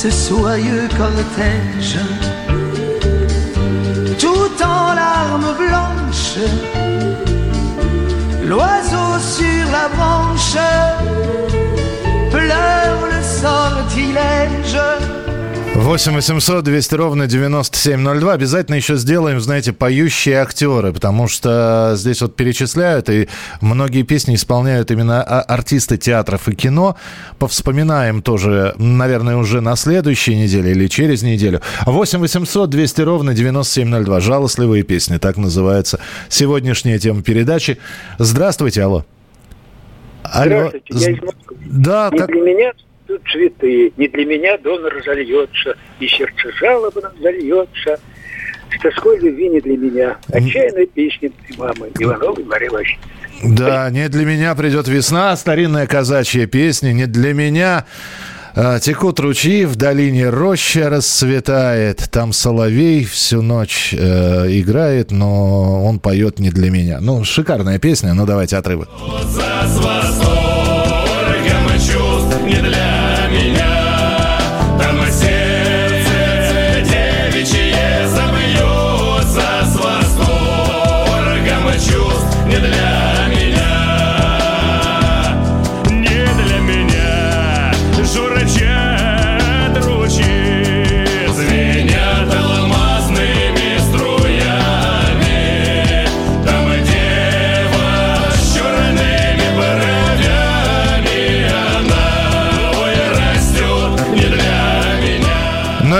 Ce 0.00 0.12
soyeux 0.12 0.86
cortège, 0.96 1.98
tout 4.16 4.62
en 4.62 4.94
larmes 4.94 5.56
blanches, 5.58 6.38
l'oiseau 8.44 9.18
sur 9.18 9.64
la 9.72 9.88
branche 9.96 10.56
pleure 12.30 13.06
le 13.10 13.22
sortilège. 13.24 14.78
8 15.74 16.12
800 16.12 16.64
200 16.64 16.94
ровно 16.94 17.26
9702. 17.26 18.32
Обязательно 18.32 18.74
еще 18.74 18.96
сделаем, 18.96 19.40
знаете, 19.40 19.72
поющие 19.72 20.36
актеры, 20.36 20.92
потому 20.92 21.28
что 21.28 21.92
здесь 21.94 22.20
вот 22.20 22.36
перечисляют, 22.36 23.08
и 23.08 23.28
многие 23.60 24.02
песни 24.02 24.34
исполняют 24.34 24.90
именно 24.90 25.22
а- 25.22 25.40
артисты 25.42 25.96
театров 25.96 26.48
и 26.48 26.54
кино. 26.54 26.96
Повспоминаем 27.38 28.22
тоже, 28.22 28.74
наверное, 28.78 29.36
уже 29.36 29.60
на 29.60 29.76
следующей 29.76 30.36
неделе 30.36 30.72
или 30.72 30.88
через 30.88 31.22
неделю. 31.22 31.60
8 31.86 32.18
800 32.18 32.68
200 32.68 33.00
ровно 33.02 33.34
9702. 33.34 34.20
Жалостливые 34.20 34.82
песни, 34.82 35.18
так 35.18 35.36
называется 35.36 36.00
сегодняшняя 36.28 36.98
тема 36.98 37.22
передачи. 37.22 37.78
Здравствуйте, 38.18 38.82
алло. 38.82 39.04
Алло. 40.22 40.70
Здравствуйте, 40.70 40.84
я 40.90 41.10
из 41.12 41.22
Москвы. 41.22 41.56
Да, 41.66 42.10
как... 42.10 42.26
для 42.28 42.40
меня 42.40 42.72
тут 43.08 43.22
цветы, 43.32 43.92
не 43.96 44.06
для 44.06 44.24
меня 44.24 44.58
донор 44.58 44.92
зальется, 45.04 45.76
и 45.98 46.06
сердце 46.06 46.52
жалобно 46.60 47.10
зальется. 47.20 47.98
С 48.70 48.82
тоской 48.82 49.18
любви 49.18 49.48
не 49.48 49.60
для 49.62 49.76
меня. 49.78 50.16
Отчаянная 50.30 50.86
песня 50.86 51.30
мамы 51.56 51.90
Ивановой 51.98 52.44
Марии 52.44 52.68
Васильевны. 52.68 53.56
Да, 53.56 53.88
не 53.90 54.08
для 54.08 54.26
меня 54.26 54.54
придет 54.54 54.88
весна, 54.88 55.34
старинная 55.36 55.86
казачья 55.86 56.46
песня, 56.46 56.92
не 56.92 57.06
для 57.06 57.32
меня. 57.32 57.86
А, 58.54 58.78
Текут 58.78 59.20
ручьи, 59.20 59.64
в 59.64 59.76
долине 59.76 60.28
роща 60.28 60.90
расцветает. 60.90 62.08
Там 62.10 62.34
соловей 62.34 63.04
всю 63.04 63.40
ночь 63.40 63.94
э, 63.96 64.46
играет, 64.50 65.12
но 65.12 65.84
он 65.84 65.98
поет 65.98 66.38
не 66.38 66.50
для 66.50 66.70
меня. 66.70 66.98
Ну, 67.00 67.24
шикарная 67.24 67.78
песня, 67.78 68.12
ну 68.12 68.26
давайте 68.26 68.56
отрывок. 68.56 68.88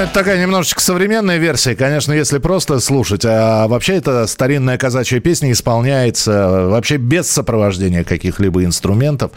Это 0.09 0.15
такая 0.15 0.41
немножечко 0.41 0.81
современная 0.81 1.37
версия, 1.39 1.75
конечно, 1.77 2.13
если 2.13 2.39
просто 2.39 2.81
слушать. 2.81 3.25
А 3.25 3.67
вообще 3.69 3.97
это 3.97 4.27
старинная 4.27 4.79
казачья 4.79 5.21
песня 5.21 5.53
исполняется 5.53 6.33
э, 6.33 6.69
вообще 6.69 6.97
без 6.97 7.31
сопровождения 7.31 8.05
каких-либо 8.05 8.65
инструментов. 8.65 9.33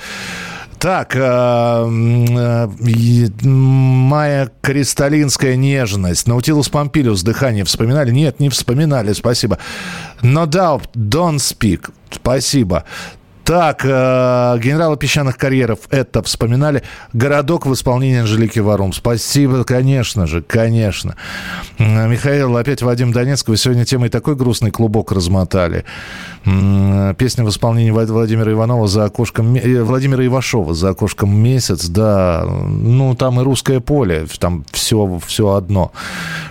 Так, 0.80 1.16
э, 1.16 1.20
э, 1.20 2.68
и- 2.88 3.30
м, 3.44 3.52
Майя 3.52 4.50
Кристалинская 4.62 5.56
нежность. 5.56 6.28
Наутилус 6.28 6.70
Помпилиус 6.70 7.22
дыхание 7.24 7.66
вспоминали? 7.66 8.12
Нет, 8.12 8.40
не 8.40 8.50
вспоминали, 8.50 9.14
спасибо. 9.14 9.60
No 10.22 10.46
doubt, 10.48 10.84
don't 10.96 11.38
speak. 11.38 11.90
Спасибо. 12.10 12.86
Так, 13.44 13.82
э, 13.84 14.60
генерала 14.60 14.96
песчаных 14.98 15.38
карьеров 15.38 15.80
это 15.90 16.22
вспоминали. 16.22 16.84
Городок 17.12 17.66
в 17.66 17.74
исполнении 17.74 18.20
Анжелики 18.20 18.60
Варум. 18.60 18.94
Спасибо, 18.94 19.64
конечно 19.64 20.28
же, 20.28 20.42
конечно. 20.42 21.16
Михаил, 21.80 22.56
опять 22.56 22.82
Вадим 22.84 23.12
Донецк. 23.12 23.48
Вы 23.48 23.58
сегодня 23.58 23.84
темой 23.84 24.10
такой 24.10 24.36
грустный 24.36 24.70
клубок 24.72 25.12
размотали. 25.12 25.86
Песня 26.44 27.44
в 27.44 27.50
исполнении 27.50 27.92
Влад- 27.92 28.12
Владимира 28.12 28.52
Иванова 28.52 28.88
за 28.88 29.06
окошком... 29.06 29.56
э, 29.56 29.82
Владимира 29.82 30.26
Ивашова 30.26 30.74
за 30.74 30.90
окошком 30.90 31.36
месяц, 31.36 31.88
да. 31.88 32.46
Ну, 32.46 33.16
там 33.16 33.40
и 33.40 33.44
русское 33.44 33.80
поле, 33.80 34.28
там 34.40 34.66
все, 34.72 35.20
все 35.26 35.54
одно. 35.54 35.92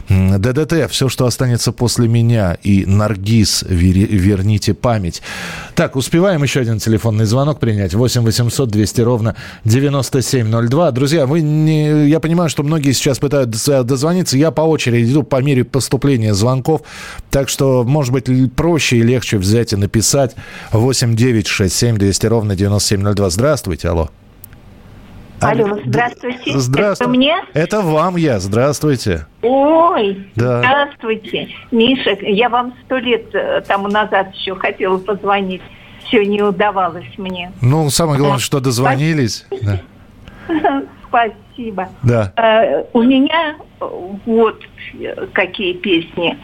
ДДТ, 0.08 0.90
все, 0.90 1.08
что 1.08 1.26
останется 1.26 1.72
после 1.72 2.08
меня. 2.08 2.56
И 2.62 2.84
Наргиз, 2.84 3.64
верните 3.68 4.74
память. 4.74 5.22
Так, 5.74 5.96
успеваем 5.96 6.42
еще 6.42 6.60
один 6.60 6.79
телефонный 6.80 7.24
звонок 7.26 7.60
принять. 7.60 7.94
8 7.94 8.22
800 8.22 8.68
200 8.68 9.00
ровно 9.02 9.36
9702. 9.64 10.90
Друзья, 10.90 11.26
вы 11.26 11.40
не, 11.40 12.08
я 12.08 12.18
понимаю, 12.18 12.50
что 12.50 12.64
многие 12.64 12.90
сейчас 12.92 13.18
пытаются 13.20 13.84
дозвониться. 13.84 14.36
Я 14.36 14.50
по 14.50 14.62
очереди 14.62 15.12
иду 15.12 15.22
по 15.22 15.40
мере 15.40 15.62
поступления 15.64 16.34
звонков. 16.34 16.82
Так 17.30 17.48
что, 17.48 17.84
может 17.84 18.12
быть, 18.12 18.26
проще 18.54 18.96
и 18.96 19.02
легче 19.02 19.38
взять 19.38 19.72
и 19.72 19.76
написать 19.76 20.34
8 20.72 21.14
9 21.14 21.46
6 21.46 21.72
7 21.74 21.96
200 21.96 22.26
ровно 22.26 22.56
9702. 22.56 23.30
Здравствуйте, 23.30 23.88
алло. 23.88 24.10
Алло, 25.40 25.78
здравствуйте. 25.86 26.52
Здравствуйте. 26.58 27.04
Это 27.04 27.08
мне? 27.08 27.34
Это 27.54 27.80
вам 27.80 28.16
я. 28.16 28.40
Здравствуйте. 28.40 29.26
Ой, 29.40 30.28
Да. 30.36 30.58
здравствуйте. 30.58 31.48
Миша, 31.70 32.10
я 32.20 32.50
вам 32.50 32.74
сто 32.84 32.98
лет 32.98 33.34
э, 33.34 33.62
тому 33.66 33.88
назад 33.88 34.34
еще 34.34 34.54
хотела 34.54 34.98
позвонить. 34.98 35.62
Все 36.10 36.26
не 36.26 36.42
удавалось 36.42 37.16
мне. 37.18 37.52
Ну, 37.62 37.88
самое 37.88 38.18
главное, 38.18 38.40
что 38.40 38.58
дозвонились. 38.58 39.46
Да. 39.62 40.82
Спасибо. 41.06 41.88
Да. 42.02 42.32
Э, 42.36 42.84
У 42.92 43.02
меня 43.02 43.54
э, 43.80 43.88
вот 44.26 44.60
э, 44.94 45.26
какие 45.32 45.74
песни. 45.74 46.36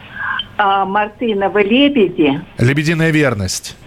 А, 0.57 0.85
Мартынова 0.85 1.61
«Лебеди». 1.61 2.41
Лебединая 2.57 3.11
верность. 3.11 3.77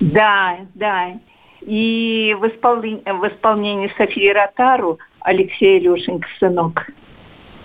Да, 0.00 0.56
да. 0.74 1.12
И 1.60 2.36
в 2.38 2.46
исполнении, 2.48 3.02
в 3.04 3.28
исполнении 3.28 3.92
Софии 3.96 4.30
Ротару 4.30 4.98
Алексей 5.20 5.78
Илюшенька 5.78 6.28
«Сынок». 6.40 6.84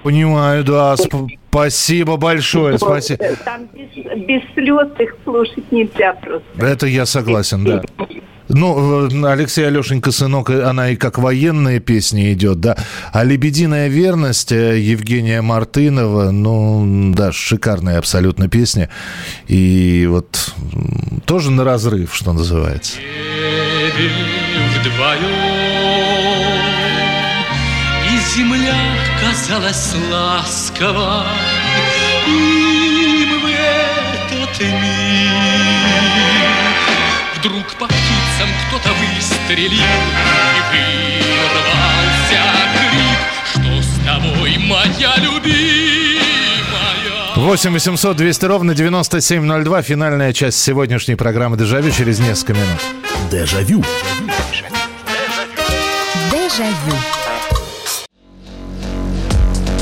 Понимаю, 0.03 0.63
да. 0.63 0.93
сп- 0.95 1.29
Спасибо 1.49 2.17
большое. 2.17 2.77
Спасибо. 2.77 3.23
Вот, 3.23 3.31
э, 3.31 3.35
Там 3.45 3.67
без, 3.73 4.25
без 4.27 4.41
слез 4.53 4.87
их 4.99 5.15
слушать 5.23 5.71
нельзя 5.71 6.13
просто. 6.13 6.43
Это 6.57 6.87
я 6.87 7.05
согласен, 7.05 7.63
да. 7.63 7.81
Ну, 8.49 9.07
э, 9.07 9.25
Алексей 9.31 9.65
Алешенька, 9.65 10.11
сынок, 10.11 10.49
э, 10.49 10.63
она 10.63 10.89
и 10.89 10.95
как 10.97 11.17
военная 11.17 11.79
песня 11.79 12.33
идет, 12.33 12.59
да. 12.59 12.75
А 13.13 13.23
«Лебединая 13.23 13.87
верность» 13.87 14.51
Евгения 14.51 15.41
Мартынова, 15.41 16.31
ну, 16.31 17.13
да, 17.15 17.31
шикарная 17.31 17.97
абсолютно 17.99 18.49
песня. 18.49 18.89
И 19.47 20.05
вот 20.09 20.53
тоже 21.25 21.51
на 21.51 21.63
разрыв, 21.63 22.13
что 22.13 22.33
называется. 22.33 22.97
вдвоем 24.75 25.42
казалась 29.53 29.93
ласковой 30.09 31.27
им 32.27 33.39
в 33.39 33.45
этот 33.45 34.59
миг. 34.59 35.31
Вдруг 37.37 37.65
по 37.77 37.85
птицам 37.85 38.49
кто-то 38.67 38.89
выстрелил 38.93 39.83
и 40.73 41.21
вырвался 41.51 42.41
крик, 42.89 43.21
что 43.45 43.81
с 43.81 43.91
тобой 44.05 44.57
моя 44.57 45.13
любимая. 45.17 45.73
8 47.35 47.73
800 47.73 48.17
200 48.17 48.45
ровно 48.45 48.73
9702. 48.73 49.81
Финальная 49.83 50.33
часть 50.33 50.61
сегодняшней 50.61 51.15
программы 51.15 51.57
«Дежавю» 51.57 51.91
через 51.91 52.19
несколько 52.19 52.53
минут. 52.53 52.81
Дежавю. 53.29 53.83
Дежавю. 54.51 54.82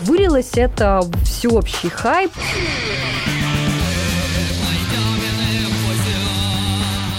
Вылилось 0.00 0.52
это 0.54 1.00
в 1.02 1.24
всеобщий 1.24 1.90
хайп. 1.90 2.32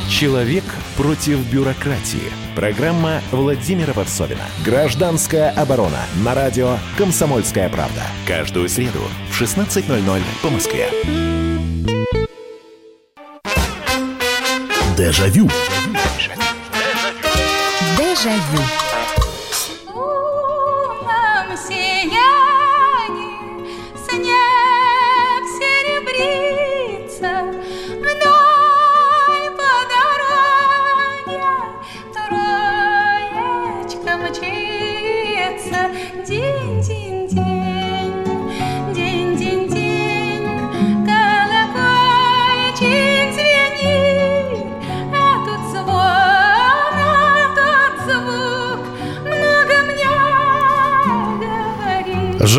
Человек 0.09 0.63
против 0.97 1.39
бюрократии. 1.51 2.31
Программа 2.55 3.21
Владимира 3.31 3.93
Варсовина. 3.93 4.43
Гражданская 4.65 5.51
оборона. 5.51 5.99
На 6.23 6.35
радио 6.35 6.77
«Комсомольская 6.97 7.69
правда». 7.69 8.01
Каждую 8.27 8.67
среду 8.67 8.99
в 9.29 9.41
16.00 9.41 10.21
по 10.43 10.49
Москве. 10.49 10.89
Дежавю. 14.97 15.49
Дежавю. 17.97 18.61
лунном 18.61 18.80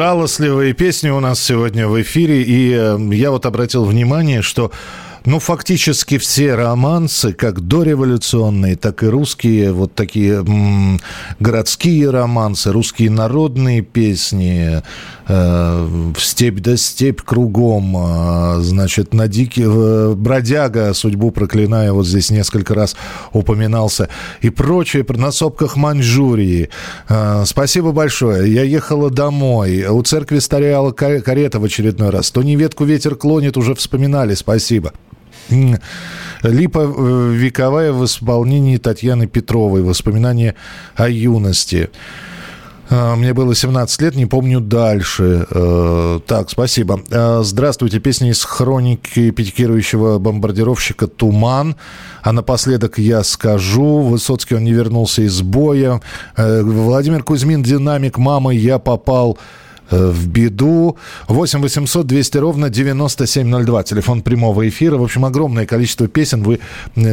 Жалостливые 0.03 0.73
песни 0.73 1.11
у 1.11 1.21
нас 1.21 1.41
сегодня 1.41 1.87
в 1.87 2.03
эфире. 2.03 2.43
И 2.43 2.73
э, 2.73 2.99
я 3.13 3.31
вот 3.31 3.47
обратил 3.47 3.85
внимание, 3.85 4.43
что 4.43 4.73
ну, 5.25 5.39
фактически 5.39 6.19
все 6.19 6.57
романсы, 6.57 7.33
как 7.33 7.61
дореволюционные, 7.61 8.75
так 8.75 9.05
и 9.05 9.07
русские, 9.07 9.71
вот 9.73 9.95
такие 9.95 10.41
м, 10.41 10.99
городские 11.39 12.11
романсы, 12.11 12.73
русские 12.73 13.11
народные 13.11 13.83
песни, 13.83 14.83
в 15.29 16.15
степь 16.19 16.61
да 16.61 16.77
степь 16.77 17.21
кругом, 17.21 17.97
э, 17.97 18.61
значит, 18.63 19.15
на 19.15 19.29
дикий 19.29 19.65
э, 19.67 20.15
бродяга, 20.15 20.93
судьбу 20.95 21.31
проклиная, 21.31 21.93
вот 21.93 22.07
здесь 22.07 22.31
несколько 22.31 22.75
раз 22.75 22.97
упоминался, 23.33 24.09
и 24.41 24.51
прочее, 24.51 25.05
на 25.09 25.31
сопках 25.31 25.77
Маньчжурии. 25.77 26.69
Э, 27.09 27.45
спасибо 27.47 27.93
большое. 27.93 28.53
Я 28.53 28.65
ехала 28.65 29.11
домой. 29.11 29.87
У 29.87 30.03
церкви 30.03 30.39
стояла 30.39 30.93
ка- 30.93 31.21
карета 31.21 31.61
в 31.61 31.65
очередной 31.65 32.11
раз. 32.11 32.31
То 32.31 32.43
неветку 32.43 32.85
ветер 32.85 33.15
клонит, 33.15 33.57
уже 33.57 33.75
вспоминали. 33.75 34.35
Спасибо. 34.35 34.93
Липа 35.51 36.79
э, 36.81 37.33
вековая 37.35 37.93
в 37.93 38.05
исполнении 38.05 38.77
Татьяны 38.79 39.27
Петровой. 39.27 39.83
Воспоминания 39.83 40.55
о 40.95 41.09
юности. 41.09 41.91
А, 42.95 43.17
Мне 43.17 43.33
было 43.33 43.55
17 43.55 44.03
лет, 44.03 44.15
не 44.17 44.27
помню 44.27 44.61
дальше. 44.61 45.47
Э, 45.51 46.21
Так, 46.27 46.51
спасибо. 46.51 47.01
Э, 47.11 47.41
Здравствуйте. 47.43 48.01
Песня 48.01 48.31
из 48.31 48.45
хроники 48.45 49.31
пикирующего 49.31 50.19
бомбардировщика 50.19 51.07
«Туман». 51.07 51.77
А 52.23 52.33
напоследок 52.33 52.99
я 52.99 53.23
скажу. 53.25 54.01
Высоцкий, 54.01 54.57
он 54.57 54.65
не 54.65 54.73
вернулся 54.73 55.23
из 55.23 55.41
боя. 55.41 56.03
Э, 56.37 56.61
Владимир 56.63 57.23
Кузьмин, 57.25 57.63
«Динамик», 57.63 58.19
«Мама, 58.19 58.51
я 58.51 58.79
попал» 58.79 59.39
в 59.91 60.27
беду. 60.27 60.97
8 61.29 61.61
800 61.61 62.07
200 62.07 62.39
ровно 62.39 62.71
9702. 62.71 63.83
Телефон 63.85 64.23
прямого 64.23 64.67
эфира. 64.69 64.97
В 64.97 65.03
общем, 65.03 65.25
огромное 65.25 65.67
количество 65.67 66.09
песен 66.09 66.43
вы 66.43 66.61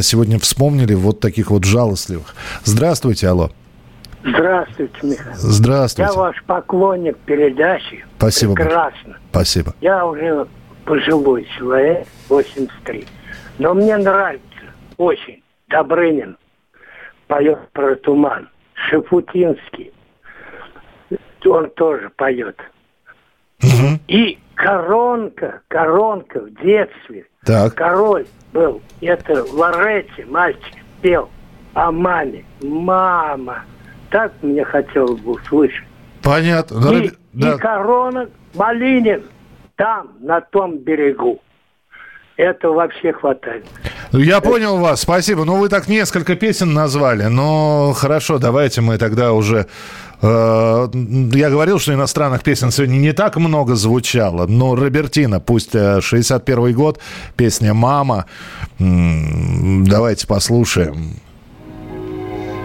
сегодня 0.02 0.40
вспомнили, 0.40 0.94
вот 0.94 1.20
таких 1.20 1.52
вот 1.52 1.66
жалостливых. 1.66 2.36
Здравствуйте, 2.64 3.28
алло. 3.28 3.52
Здравствуйте, 4.24 4.98
Михаил. 5.02 5.36
Здравствуйте. 5.36 6.12
Я 6.12 6.18
ваш 6.18 6.44
поклонник 6.44 7.18
передачи. 7.20 8.06
Спасибо. 8.18 8.56
Прекрасно. 8.56 9.18
Спасибо. 9.32 9.74
Я 9.82 10.06
уже 10.06 10.48
пожилой 10.86 11.48
человек, 11.58 12.08
83. 12.28 13.08
Но 13.60 13.74
мне 13.74 13.98
нравится 13.98 14.44
очень. 14.98 15.44
Добрынин 15.70 16.38
поет 17.28 17.60
про 17.74 17.96
туман. 17.96 18.50
Шепутинский. 18.74 19.94
Он 21.46 21.70
тоже 21.72 22.10
поет. 22.10 22.60
И 24.08 24.40
коронка, 24.56 25.62
коронка 25.68 26.42
в 26.42 26.54
детстве. 26.62 27.26
Так. 27.46 27.76
Король 27.76 28.26
был. 28.52 28.82
Это 29.02 29.44
в 29.44 29.56
мальчик 30.28 30.76
пел 31.02 31.30
о 31.74 31.92
маме. 31.92 32.44
Мама. 32.62 33.64
Так 34.12 34.32
мне 34.42 34.64
хотелось 34.64 35.20
бы 35.22 35.34
услышать. 35.34 35.84
Понятно. 36.22 36.92
И, 36.94 37.12
и 37.34 37.58
корона 37.60 38.28
Малинин 38.56 39.24
там, 39.76 40.10
на 40.20 40.42
том 40.42 40.78
берегу. 40.78 41.40
Это 42.38 42.70
вообще 42.70 43.12
хватает. 43.12 43.66
Я 44.14 44.40
понял 44.40 44.78
вас, 44.78 45.02
спасибо. 45.02 45.44
Ну, 45.44 45.58
вы 45.58 45.68
так 45.68 45.90
несколько 45.90 46.36
песен 46.36 46.74
назвали. 46.74 47.24
Но 47.26 47.92
хорошо, 47.94 48.38
давайте 48.40 48.80
мы 48.80 48.98
тогда 48.98 49.34
уже... 49.34 49.68
э, 50.22 50.88
Я 51.34 51.50
говорил, 51.50 51.80
что 51.80 51.94
иностранных 51.94 52.42
песен 52.42 52.72
сегодня 52.72 52.96
не 52.96 53.12
так 53.12 53.36
много 53.36 53.76
звучало, 53.76 54.48
но 54.48 54.76
Робертина, 54.76 55.42
пусть 55.42 55.76
э, 55.76 56.00
61 56.00 56.74
год, 56.74 57.00
песня 57.36 57.74
«Мама». 57.74 58.26
Давайте 58.80 60.26
послушаем. 60.26 61.16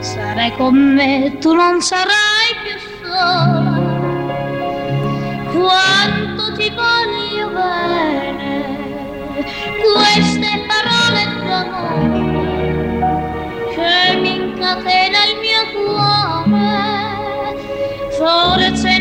Sarai 0.04 0.52
con 0.56 0.76
me, 0.76 1.38
tu 1.40 1.54
non 1.54 1.80
sarai 1.80 2.54
più 2.62 2.76
sola. 3.00 3.80
Quanto 5.50 6.52
ti 6.56 6.70
voglio 6.70 7.48
bene, 7.48 8.52
queste 9.80 10.50
parole 10.68 11.22
d'amore 11.46 12.82
che 13.74 14.16
mi 14.20 14.32
incatena 14.36 15.18
il 15.24 15.34
mio 15.40 15.64
cuore, 15.72 16.68
forse 18.18 18.93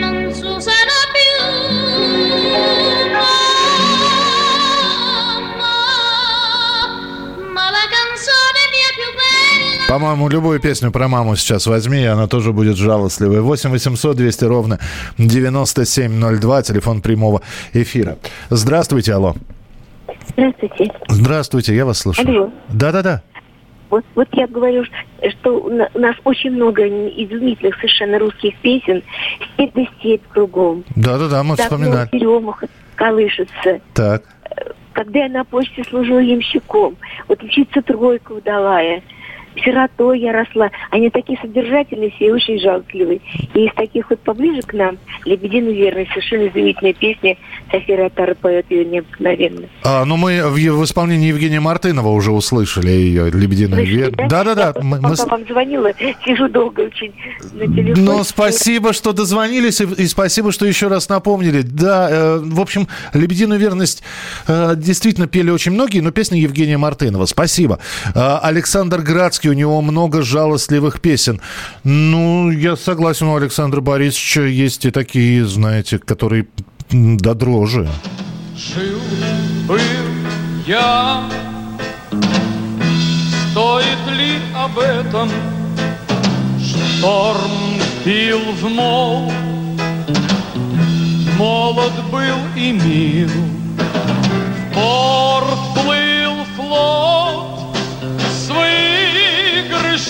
По-моему, 9.94 10.28
любую 10.28 10.60
песню 10.60 10.90
про 10.92 11.08
маму 11.08 11.36
сейчас 11.36 11.68
возьми, 11.68 12.02
и 12.02 12.06
она 12.06 12.26
тоже 12.26 12.52
будет 12.52 12.78
жалостливой. 12.78 13.42
8 13.42 13.70
800 13.70 14.18
200 14.18 14.46
ровно 14.46 14.80
9702, 15.20 16.64
телефон 16.64 17.00
прямого 17.00 17.44
эфира. 17.74 18.18
Здравствуйте, 18.50 19.14
алло. 19.14 19.36
Здравствуйте. 20.30 20.92
Здравствуйте, 21.10 21.76
я 21.76 21.86
вас 21.86 22.00
слушаю. 22.00 22.28
Алло. 22.28 22.50
Да-да-да. 22.70 23.22
Вот, 23.92 24.04
вот 24.16 24.28
я 24.32 24.48
говорю, 24.48 24.84
что 25.30 25.60
у 25.60 25.70
на- 25.70 25.90
у 25.94 26.00
нас 26.00 26.16
очень 26.24 26.50
много 26.54 26.88
изумительных 26.88 27.76
совершенно 27.76 28.18
русских 28.18 28.58
песен. 28.64 29.04
Снег 29.56 29.74
да 29.76 29.84
кругом. 30.34 30.84
Да-да-да, 30.96 31.44
мы 31.44 31.56
Так 31.56 31.68
вспоминали. 31.68 32.10
теремах 32.12 32.64
колышется. 32.96 33.80
Так. 33.94 34.24
Когда 34.94 35.20
я 35.26 35.30
на 35.30 35.44
почте 35.44 35.84
служила 35.88 36.18
ямщиком, 36.20 36.96
вот 37.28 37.44
учиться 37.44 37.82
тройку 37.84 38.36
удалая, 38.36 39.04
сиротой 39.64 40.20
я 40.20 40.32
росла. 40.32 40.70
Они 40.92 41.10
такие 41.10 41.38
содержательные 41.42 42.12
все 42.12 42.28
и 42.28 42.32
очень 42.32 42.60
жалостливые. 42.60 43.22
И 43.54 43.66
из 43.66 43.74
таких 43.74 44.10
вот 44.10 44.20
поближе 44.20 44.62
к 44.62 44.74
нам 44.74 44.98
«Лебединый 45.26 45.74
верный» 45.74 46.08
совершенно 46.08 46.46
удивительная 46.46 46.94
песня. 46.94 47.38
София 47.72 47.98
Ротара 47.98 48.36
поет 48.36 48.66
ее 48.70 48.86
необыкновенно. 48.86 49.68
А, 49.84 50.06
ну 50.06 50.18
мы 50.18 50.42
в, 50.48 50.54
в 50.56 50.84
исполнении 50.84 51.28
Евгения 51.30 51.60
Мартынова 51.60 52.10
уже 52.10 52.32
услышали 52.32 52.90
ее 52.90 53.30
«Лебединая 53.30 53.86
Слышали, 53.86 54.12
ве- 54.12 54.28
Да-да-да. 54.28 54.74
мы- 54.82 55.00
Пока 55.02 55.26
вам 55.26 55.46
звонила, 55.48 55.92
сижу 56.26 56.48
долго 56.50 56.82
очень 56.82 57.14
на 57.54 57.66
телефоне. 57.68 57.94
Ну, 58.06 58.24
спасибо, 58.24 58.94
что 58.94 59.14
дозвонились, 59.14 59.82
и, 59.82 59.86
и 59.86 60.08
спасибо, 60.08 60.52
что 60.52 60.66
еще 60.66 60.88
раз 60.88 61.10
напомнили. 61.10 61.62
Да, 61.62 62.10
э, 62.12 62.38
в 62.40 62.60
общем, 62.62 62.88
«Лебединую 63.14 63.60
верность» 63.60 64.04
э, 64.48 64.74
действительно 64.76 65.28
пели 65.28 65.50
очень 65.50 65.72
многие, 65.72 66.00
но 66.02 66.12
песня 66.12 66.40
Евгения 66.40 66.78
Мартынова. 66.78 67.26
Спасибо. 67.26 67.80
Э, 68.16 68.38
Александр 68.42 69.02
Градский, 69.02 69.43
у 69.48 69.54
него 69.54 69.82
много 69.82 70.22
жалостливых 70.22 71.02
песен. 71.02 71.42
Ну, 71.84 72.52
я 72.52 72.76
согласен, 72.76 73.28
у 73.28 73.36
Александра 73.36 73.82
Борисовича 73.82 74.44
есть 74.44 74.86
и 74.86 74.92
такие, 74.92 75.46
знаете, 75.46 76.00
которые 76.00 76.48
до 76.92 77.34
дрожи. 77.34 77.88
Жил, 78.56 79.00
был 79.68 79.80
я 80.66 81.30
Стоит 83.52 84.18
ли 84.18 84.38
об 84.56 84.80
этом 84.80 85.30
Шторм 86.60 87.82
бил 88.06 88.40
в 88.40 88.70
мол 88.70 89.32
Молод 91.38 91.92
был 92.12 92.38
и 92.56 92.72
мил 92.72 93.30
В 94.70 94.74
порт 94.74 95.60
плыл 95.76 96.03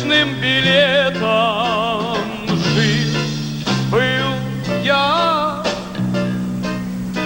выигрышным 0.04 0.42
билетом 0.42 2.18
Жил, 2.76 3.14
был 3.92 4.80
я 4.84 5.64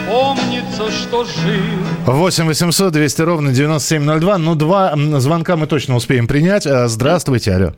Помнится, 0.08 0.90
что 0.92 1.24
жил 1.26 1.84
8 2.06 2.46
800 2.46 2.94
200 2.94 3.22
ровно 3.24 3.52
9702. 3.52 4.38
Ну, 4.38 4.56
два 4.56 4.94
звонка 5.20 5.58
мы 5.58 5.68
точно 5.68 5.96
успеем 5.96 6.28
принять. 6.28 6.66
Э, 6.66 6.88
Здравствуйте, 6.88 7.54
алло. 7.54 7.72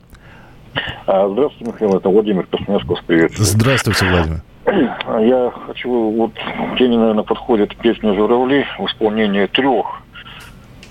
А, 1.07 1.27
Здравствуйте, 1.27 1.71
Михаил, 1.71 1.97
это 1.97 2.09
Владимир 2.09 2.45
Красноярского 2.45 2.99
привет. 3.07 3.31
Здравствуйте, 3.35 4.05
Владимир. 4.05 4.43
Я 4.67 5.51
хочу, 5.65 5.89
вот 5.89 6.33
теме, 6.77 6.97
наверное, 6.99 7.23
подходит 7.23 7.75
песня 7.77 8.13
«Журавли» 8.13 8.65
в 8.77 8.85
исполнении 8.85 9.47
трех 9.47 10.03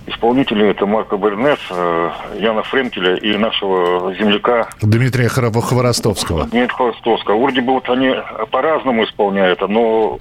исполнителей. 0.09 0.71
Это 0.71 0.87
Марко 0.87 1.17
Бернес, 1.17 1.59
э, 1.71 2.11
Яна 2.41 2.63
Френкеля 2.63 3.17
и 3.17 3.37
нашего 3.37 4.15
земляка 4.15 4.69
Дмитрия 4.81 5.29
Хворо- 5.29 5.61
Хворостовского. 5.61 6.49
Нет 6.53 6.73
Хворостовского. 6.73 7.39
Вроде 7.41 7.61
бы 7.61 7.75
вот 7.75 7.89
они 7.89 8.15
по-разному 8.51 9.05
исполняют, 9.05 9.61
но 9.69 10.19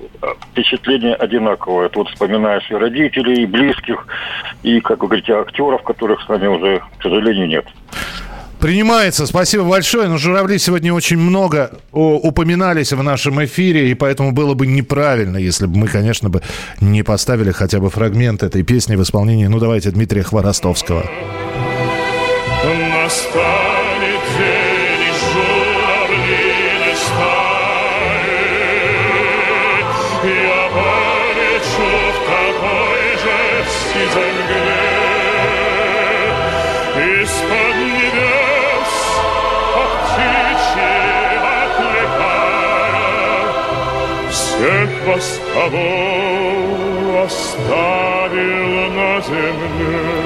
впечатление 0.51 1.15
одинаковое. 1.15 1.89
Вот 1.93 2.09
вспоминаешь 2.09 2.69
и 2.69 2.75
родителей, 2.75 3.43
и 3.43 3.45
близких, 3.45 4.07
и, 4.63 4.79
как 4.81 5.01
вы 5.01 5.07
говорите, 5.07 5.33
актеров, 5.33 5.83
которых 5.83 6.21
с 6.21 6.29
нами 6.29 6.47
уже, 6.47 6.81
к 6.99 7.03
сожалению, 7.03 7.47
нет. 7.47 7.65
Принимается. 8.59 9.27
Спасибо 9.27 9.63
большое. 9.63 10.07
Но 10.07 10.17
журавли 10.17 10.57
сегодня 10.57 10.93
очень 10.93 11.17
много 11.17 11.71
упоминались 11.91 12.91
в 12.91 13.03
нашем 13.03 13.43
эфире, 13.45 13.91
и 13.91 13.93
поэтому 13.93 14.31
было 14.31 14.53
бы 14.53 14.67
неправильно, 14.67 15.37
если 15.37 15.67
бы 15.67 15.77
мы, 15.77 15.87
конечно, 15.87 16.29
бы 16.29 16.41
не 16.81 17.03
поставили 17.03 17.51
хотя 17.51 17.79
бы 17.79 17.89
фрагмент 17.89 18.43
этой 18.43 18.63
песни 18.63 18.95
в 18.95 19.03
исполнении, 19.03 19.47
ну, 19.47 19.59
давайте, 19.59 19.91
Дмитрия 19.91 20.23
Хворостовского. 20.23 21.09
Настанет 23.03 23.86
Вас, 45.07 45.41
кого 45.53 47.23
оставил 47.23 48.91
на 48.91 49.21
земле. 49.21 50.17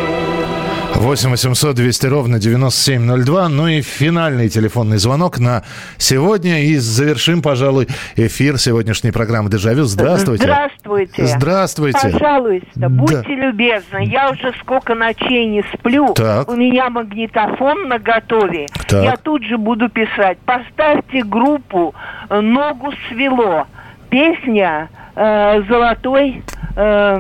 8 0.96 1.30
800 1.32 1.76
200 1.76 2.06
ровно 2.08 2.40
9702. 2.40 3.50
Ну 3.50 3.68
и 3.68 3.82
финальный 3.82 4.50
телефонный 4.50 4.98
звонок 4.98 5.40
на 5.40 5.64
сегодня. 5.98 6.64
И 6.64 6.78
завершим, 6.78 7.42
пожалуй, 7.42 7.88
эфир 8.16 8.58
сегодняшней 8.60 9.12
программы 9.12 9.50
«Дежавю». 9.50 9.84
Здравствуйте. 9.86 10.44
Здравствуйте. 10.44 11.26
Здравствуйте. 11.26 12.00
Пожалуйста, 12.12 12.68
Да. 12.76 12.90
будьте 12.90 13.36
любезны. 13.36 14.06
Я 14.06 14.30
уже 14.30 14.54
сколько 14.62 14.94
ночей 14.96 15.48
не 15.48 15.64
сплю. 15.74 16.14
Так. 16.14 16.50
У 16.50 16.56
меня 16.56 16.90
магнитофон 16.90 17.88
на 17.88 17.98
готове. 17.98 18.68
Так. 18.88 19.04
Я 19.04 19.18
тут 19.18 19.44
же 19.44 19.58
буду 19.58 19.90
писать. 19.90 20.38
Поставьте 20.46 21.24
группу 21.24 21.96
«Ногу 22.30 22.94
свело». 23.10 23.66
Песня 24.12 24.89
э, 25.16 25.64
«Золотой...» 25.70 26.43
э, 26.76 27.20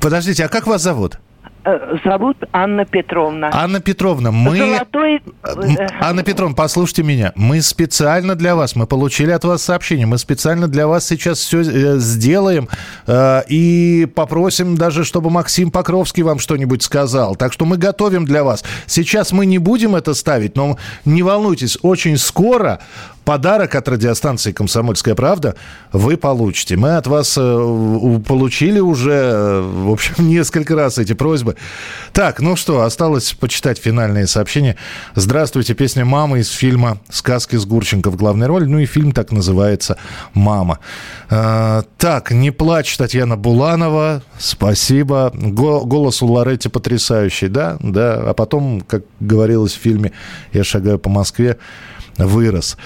Подождите, 0.00 0.44
а 0.44 0.48
как 0.48 0.68
вас 0.68 0.80
зовут? 0.82 1.18
э, 1.64 1.96
зовут 2.04 2.36
Анна 2.52 2.84
Петровна. 2.84 3.50
Анна 3.52 3.80
Петровна, 3.80 4.30
мы... 4.30 4.58
Золотой... 4.58 5.22
Э, 5.42 5.86
Анна 6.00 6.22
Петровна, 6.22 6.54
послушайте 6.54 7.02
меня. 7.02 7.32
Мы 7.36 7.60
специально 7.60 8.34
для 8.34 8.54
вас, 8.54 8.76
мы 8.76 8.86
получили 8.86 9.30
от 9.32 9.44
вас 9.44 9.62
сообщение, 9.62 10.06
мы 10.06 10.18
специально 10.18 10.68
для 10.68 10.86
вас 10.86 11.06
сейчас 11.06 11.38
все 11.38 11.62
сделаем 11.98 12.68
э, 13.06 13.42
и 13.48 14.06
попросим 14.14 14.76
даже, 14.76 15.04
чтобы 15.04 15.30
Максим 15.30 15.70
Покровский 15.70 16.22
вам 16.22 16.38
что-нибудь 16.38 16.82
сказал. 16.82 17.36
Так 17.36 17.52
что 17.52 17.64
мы 17.64 17.76
готовим 17.76 18.24
для 18.24 18.44
вас. 18.44 18.64
Сейчас 18.86 19.32
мы 19.32 19.46
не 19.46 19.58
будем 19.58 19.94
это 19.94 20.14
ставить, 20.14 20.56
но 20.56 20.78
не 21.04 21.22
волнуйтесь, 21.22 21.78
очень 21.82 22.16
скоро 22.16 22.78
подарок 23.28 23.74
от 23.74 23.86
радиостанции 23.86 24.52
«Комсомольская 24.52 25.14
правда» 25.14 25.54
вы 25.92 26.16
получите. 26.16 26.76
Мы 26.76 26.96
от 26.96 27.06
вас 27.06 27.36
э, 27.36 28.20
получили 28.26 28.80
уже, 28.80 29.12
э, 29.12 29.60
в 29.60 29.90
общем, 29.90 30.14
несколько 30.30 30.74
раз 30.74 30.96
эти 30.96 31.12
просьбы. 31.12 31.56
Так, 32.14 32.40
ну 32.40 32.56
что, 32.56 32.80
осталось 32.80 33.34
почитать 33.34 33.76
финальные 33.76 34.26
сообщения. 34.26 34.76
Здравствуйте, 35.14 35.74
песня 35.74 36.06
«Мама» 36.06 36.38
из 36.38 36.48
фильма 36.48 37.00
«Сказки 37.10 37.56
с 37.56 37.66
Гурченко» 37.66 38.10
в 38.10 38.16
главной 38.16 38.46
роли. 38.46 38.64
Ну 38.64 38.78
и 38.78 38.86
фильм 38.86 39.12
так 39.12 39.30
называется 39.30 39.98
«Мама». 40.32 40.78
Э, 41.28 41.82
так, 41.98 42.30
«Не 42.30 42.50
плачь» 42.50 42.96
Татьяна 42.96 43.36
Буланова. 43.36 44.22
Спасибо. 44.38 45.32
Го- 45.34 45.84
голос 45.84 46.22
у 46.22 46.32
Лоретти 46.32 46.70
потрясающий, 46.70 47.48
да? 47.48 47.76
Да. 47.80 48.30
А 48.30 48.32
потом, 48.32 48.80
как 48.80 49.02
говорилось 49.20 49.74
в 49.74 49.80
фильме 49.82 50.12
«Я 50.54 50.64
шагаю 50.64 50.98
по 50.98 51.10
Москве», 51.10 51.58
вырос. 52.18 52.76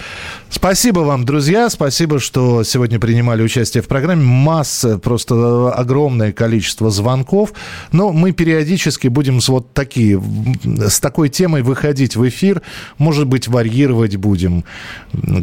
Спасибо 0.50 1.00
вам, 1.00 1.24
друзья. 1.24 1.70
Спасибо, 1.70 2.20
что 2.20 2.62
сегодня 2.62 3.00
принимали 3.00 3.42
участие 3.42 3.82
в 3.82 3.88
программе. 3.88 4.22
Масса, 4.22 4.98
просто 4.98 5.70
огромное 5.72 6.32
количество 6.32 6.90
звонков. 6.90 7.52
Но 7.90 8.12
мы 8.12 8.32
периодически 8.32 9.08
будем 9.08 9.40
с 9.40 9.48
вот 9.48 9.72
такие, 9.72 10.22
с 10.64 11.00
такой 11.00 11.30
темой 11.30 11.62
выходить 11.62 12.16
в 12.16 12.28
эфир. 12.28 12.62
Может 12.98 13.26
быть, 13.26 13.48
варьировать 13.48 14.16
будем 14.16 14.64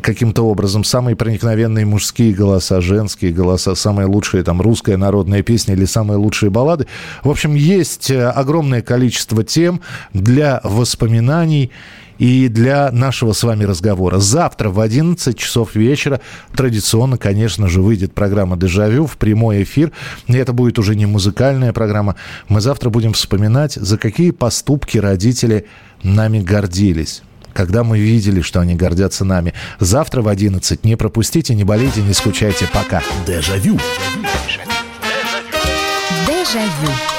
каким-то 0.01 0.43
образом. 0.43 0.83
Самые 0.83 1.15
проникновенные 1.15 1.85
мужские 1.85 2.33
голоса, 2.33 2.81
женские 2.81 3.33
голоса, 3.33 3.75
самые 3.75 4.05
лучшие 4.05 4.43
там 4.43 4.61
русская 4.61 4.97
народная 4.97 5.41
песня 5.41 5.73
или 5.73 5.85
самые 5.85 6.17
лучшие 6.17 6.49
баллады. 6.49 6.87
В 7.23 7.29
общем, 7.29 7.55
есть 7.55 8.11
э, 8.11 8.29
огромное 8.29 8.81
количество 8.81 9.43
тем 9.43 9.81
для 10.13 10.61
воспоминаний 10.63 11.71
и 12.19 12.49
для 12.49 12.91
нашего 12.91 13.33
с 13.33 13.41
вами 13.43 13.63
разговора. 13.63 14.19
Завтра 14.19 14.69
в 14.69 14.79
11 14.79 15.37
часов 15.37 15.75
вечера 15.75 16.21
традиционно, 16.55 17.17
конечно 17.17 17.67
же, 17.67 17.81
выйдет 17.81 18.13
программа 18.13 18.57
«Дежавю» 18.57 19.07
в 19.07 19.17
прямой 19.17 19.63
эфир. 19.63 19.91
И 20.27 20.33
это 20.33 20.53
будет 20.53 20.77
уже 20.77 20.95
не 20.95 21.05
музыкальная 21.05 21.73
программа. 21.73 22.15
Мы 22.49 22.61
завтра 22.61 22.89
будем 22.89 23.13
вспоминать, 23.13 23.73
за 23.73 23.97
какие 23.97 24.31
поступки 24.31 24.97
родители 24.97 25.65
нами 26.03 26.39
гордились 26.39 27.23
когда 27.51 27.83
мы 27.83 27.99
видели, 27.99 28.39
что 28.39 28.61
они 28.61 28.75
гордятся 28.75 29.25
нами. 29.25 29.53
Завтра 29.79 30.21
в 30.21 30.29
11. 30.29 30.85
Не 30.85 30.95
пропустите, 30.95 31.55
не 31.55 31.65
болейте, 31.65 32.01
не 32.01 32.13
скучайте. 32.13 32.69
Пока. 32.71 33.01
Дежавю. 33.27 33.77
Дежавю. 36.25 37.18